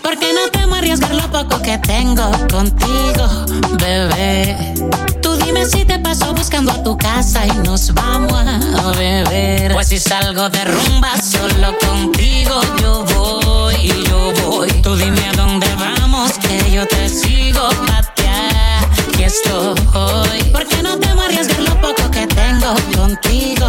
Porque 0.03 0.33
no 0.33 0.51
temo 0.51 0.77
arriesgar 0.77 1.15
lo 1.15 1.31
poco 1.31 1.61
que 1.61 1.77
tengo 1.79 2.31
contigo, 2.51 3.27
bebé. 3.79 4.75
Tú 5.21 5.37
dime 5.37 5.67
si 5.67 5.85
te 5.85 5.99
paso 5.99 6.33
buscando 6.33 6.73
a 6.73 6.83
tu 6.83 6.97
casa 6.97 7.47
y 7.47 7.53
nos 7.67 7.93
vamos 7.93 8.33
a 8.33 8.93
beber. 8.93 9.73
Pues 9.75 9.89
si 9.89 9.99
salgo 9.99 10.49
de 10.49 10.65
rumba 10.65 11.21
solo 11.21 11.77
contigo 11.79 12.61
yo 12.81 13.05
voy 13.05 13.75
y 13.83 14.05
yo 14.09 14.33
voy. 14.47 14.71
Tú 14.83 14.97
dime 14.97 15.29
a 15.29 15.33
dónde 15.33 15.69
vamos 15.77 16.33
que 16.39 16.71
yo 16.71 16.87
te 16.87 17.09
sigo 17.09 17.69
patear. 17.69 18.04
Estoy. 19.35 20.45
Porque 20.53 20.81
no 20.83 20.97
temo 20.99 21.23
arriesgar 21.23 21.59
lo 21.59 21.75
poco 21.81 22.09
que 22.13 22.25
tengo 22.29 22.75
contigo, 22.97 23.69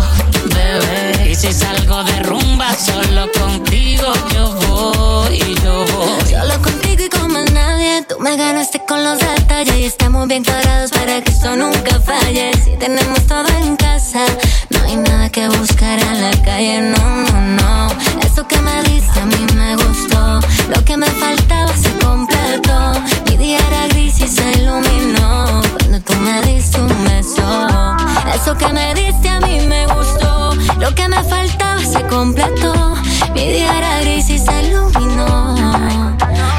bebé. 0.53 1.31
Y 1.31 1.35
si 1.35 1.51
salgo 1.51 2.03
de 2.03 2.19
rumba 2.21 2.71
solo 2.75 3.25
contigo 3.31 4.13
yo 4.31 4.53
voy 4.67 5.35
y 5.35 5.55
yo 5.63 5.85
voy. 5.85 6.29
Solo 6.29 6.61
contigo 6.61 7.05
y 7.05 7.09
como 7.09 7.39
nadie, 7.51 8.05
tú 8.07 8.19
me 8.19 8.37
ganaste 8.37 8.79
con 8.87 9.03
los 9.03 9.17
detalles 9.17 9.75
y 9.75 9.85
estamos 9.85 10.27
bien 10.27 10.43
cuadrados 10.43 10.91
para 10.91 11.19
que 11.21 11.31
esto 11.31 11.55
nunca 11.55 11.99
falle. 11.99 12.51
Si 12.63 12.77
tenemos 12.77 13.25
todo 13.25 13.47
en 13.47 13.75
casa, 13.75 14.23
no 14.69 14.83
hay 14.83 14.97
nada 14.97 15.29
que 15.29 15.47
buscar 15.47 15.97
en 15.99 16.21
la 16.21 16.43
calle, 16.43 16.81
no, 16.81 16.97
no, 17.23 17.41
no. 17.41 17.94
Eso 18.21 18.47
que 18.47 18.59
me 18.61 18.83
diste 18.83 19.19
a 19.19 19.25
mí 19.25 19.45
me 19.55 19.75
gustó, 19.75 20.39
lo 20.73 20.85
que 20.85 20.97
me 20.97 21.07
faltaba 21.07 21.73
se 21.75 21.91
completó. 21.97 22.93
Mi 23.27 23.37
día 23.37 23.59
era 23.67 23.87
gris 23.87 24.19
y 24.19 24.27
se 24.27 24.51
iluminó 24.59 25.61
cuando 25.77 25.99
tú 26.01 26.13
me 26.15 26.41
diste 26.43 26.79
un 26.79 27.03
beso. 27.05 27.95
Eso 28.33 28.57
que 28.57 28.67
me 28.73 28.93
diste 28.93 29.29
a 29.29 29.39
mí 29.39 29.59
me 29.67 29.85
gustó, 29.87 30.53
lo 30.79 30.93
que 30.93 31.07
me 31.07 31.23
faltaba 31.23 31.81
se 31.81 32.01
completó. 32.07 32.95
Mi 33.33 33.51
día 33.51 33.77
era 33.77 33.99
gris 34.01 34.29
y 34.29 34.39
se 34.39 34.63
iluminó. 34.63 35.55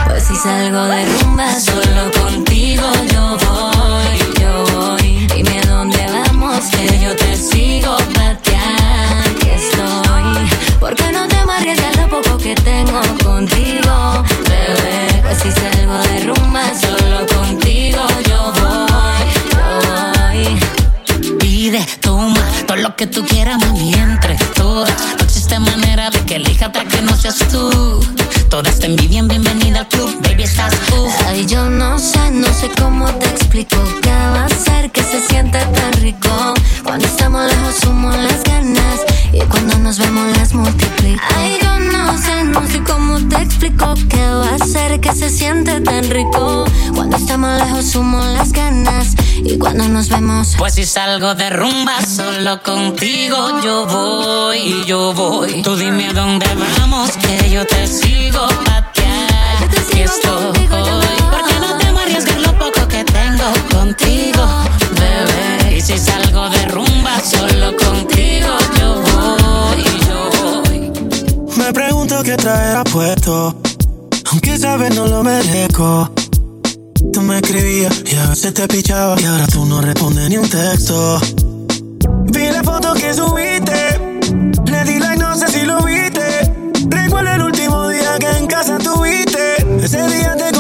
Pues 0.07 0.25
si 0.25 0.37
salgo 0.37 0.85
de 0.85 1.05
rumba 1.07 1.49
solo 1.61 2.11
contigo 2.21 2.85
yo 3.13 3.37
voy, 3.47 3.76
si 50.77 50.85
salgo 50.85 51.35
de 51.35 51.49
rumba 51.49 52.05
solo 52.05 52.63
contigo 52.63 53.63
yo 53.63 53.87
voy, 53.87 54.85
yo 54.85 55.15
voy. 55.15 55.63
Tú 55.63 55.75
dime 55.75 56.13
dónde 56.13 56.47
vamos 56.79 57.13
que 57.17 57.49
yo 57.49 57.67
te 57.67 57.87
sigo 57.87 58.47
patear. 58.67 59.57
Aquí 59.63 60.03
estoy. 60.03 60.53
Porque 60.69 61.55
no 61.63 61.79
te 61.79 61.87
arriesgar 61.87 62.41
lo 62.41 62.59
poco 62.59 62.87
que 62.89 63.03
tengo 63.05 63.51
contigo, 63.73 64.47
bebé. 65.01 65.79
Y 65.79 65.81
si 65.81 65.97
salgo 65.97 66.51
de 66.51 66.67
rumba 66.67 67.21
solo 67.21 67.75
contigo 67.79 68.59
yo 68.79 69.01
voy, 69.01 69.83
yo 70.07 70.31
voy. 70.61 70.93
Me 71.57 71.73
pregunto 71.73 72.23
qué 72.23 72.37
traerá 72.37 72.85
puesto, 72.85 73.57
aunque 74.31 74.59
sabes 74.59 74.95
no 74.95 75.07
lo 75.07 75.25
merezco. 75.25 76.13
Me 77.27 77.39
escribías 77.39 78.05
y 78.07 78.17
a 78.17 78.29
veces 78.29 78.55
te 78.55 78.69
pichaba 78.69 79.21
y 79.21 79.25
ahora 79.25 79.49
tú 79.49 79.67
no 79.67 79.81
respondes 79.81 80.29
ni 80.29 80.37
un 80.37 80.49
texto. 80.49 81.21
Vi 82.27 82.51
la 82.53 82.63
foto 82.63 82.95
que 82.95 83.13
subiste, 83.13 83.99
le 84.67 84.85
di 84.85 85.01
like, 85.01 85.19
no 85.19 85.35
sé 85.35 85.49
si 85.49 85.63
lo 85.63 85.83
viste. 85.83 86.23
Recuerdo 86.89 87.33
el 87.33 87.43
último 87.43 87.89
día 87.89 88.17
que 88.21 88.29
en 88.29 88.47
casa 88.47 88.79
tuviste, 88.79 89.57
ese 89.83 90.07
día 90.07 90.37
te 90.37 90.56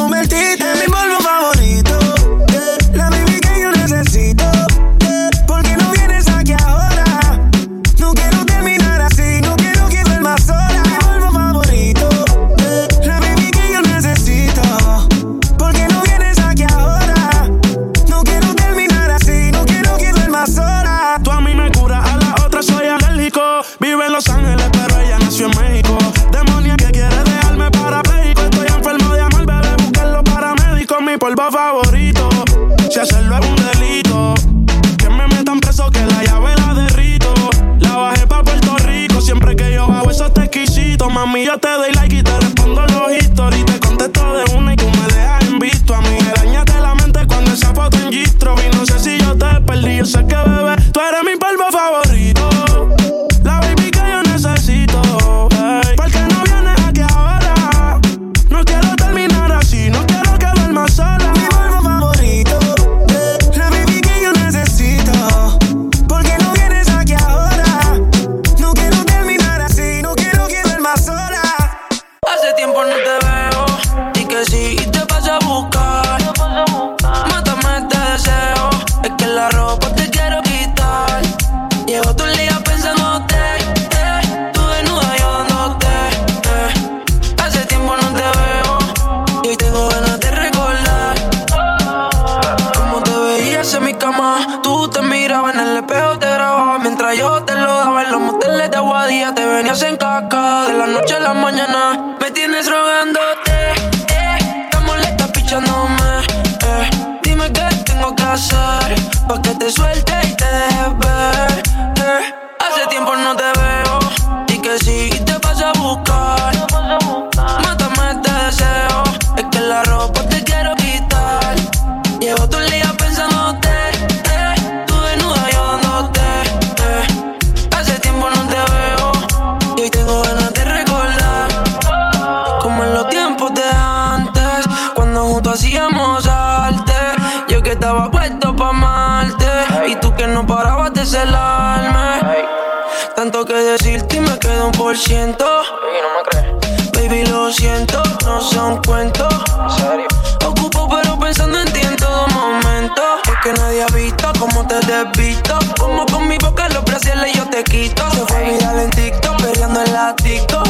100%. 144.94 145.36
Baby, 145.36 145.98
no 146.02 146.10
me 146.14 146.22
crees. 146.28 146.92
Baby, 146.92 147.26
lo 147.26 147.50
siento, 147.50 148.00
no 148.24 148.40
son 148.40 148.80
cuentos. 148.84 149.32
En 149.60 149.70
serio. 149.70 150.06
Ocupo, 150.44 150.88
pero 150.88 151.18
pensando 151.18 151.60
en 151.60 151.72
ti 151.72 151.80
en 151.80 151.96
todo 151.96 152.28
momento. 152.28 153.02
Porque 153.24 153.52
nadie 153.54 153.82
ha 153.82 153.86
visto 153.88 154.32
cómo 154.38 154.64
te 154.66 154.76
desvisto. 154.86 155.58
Como 155.78 156.06
con 156.06 156.28
mi 156.28 156.38
boca 156.38 156.68
los 156.68 156.84
brasiles 156.84 157.32
yo 157.34 157.44
te 157.48 157.64
quito. 157.64 158.08
Se 158.12 158.24
fue 158.26 158.44
viral 158.44 158.78
en 158.78 158.90
TikTok, 158.90 159.42
peleando 159.42 159.82
en 159.82 159.92
la 159.92 160.14
TikTok. 160.14 160.65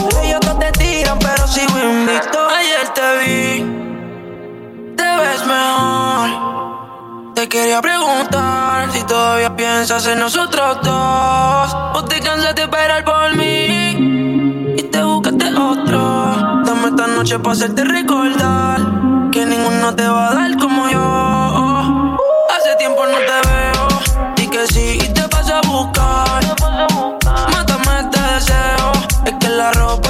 quería 7.49 7.81
preguntar 7.81 8.91
si 8.93 9.03
todavía 9.05 9.55
piensas 9.55 10.07
en 10.07 10.19
nosotros 10.19 10.79
dos. 10.83 11.77
O 11.95 12.05
te 12.05 12.21
cansaste 12.21 12.55
de 12.55 12.63
esperar 12.63 13.05
por 13.05 13.37
mí 13.37 14.75
y 14.77 14.83
te 14.83 15.03
buscaste 15.03 15.47
otro. 15.55 16.63
Dame 16.65 16.89
esta 16.89 17.07
noche 17.07 17.39
para 17.39 17.53
hacerte 17.53 17.85
recordar 17.85 18.81
que 19.31 19.47
ninguno 19.47 19.95
te 19.95 20.07
va 20.07 20.31
a 20.31 20.35
dar 20.35 20.57
como 20.57 20.89
yo. 20.89 22.17
Hace 22.57 22.77
tiempo 22.79 23.05
no 23.07 23.19
te 23.19 23.49
veo 23.49 23.89
y 24.37 24.49
que 24.49 24.67
sí 24.67 24.99
y 25.03 25.09
te 25.13 25.27
vas 25.27 25.51
a 25.51 25.61
buscar. 25.61 26.41
Mátame 27.53 28.01
este 28.01 28.21
deseo, 28.21 28.93
es 29.25 29.35
que 29.41 29.49
la 29.49 29.73
ropa. 29.73 30.06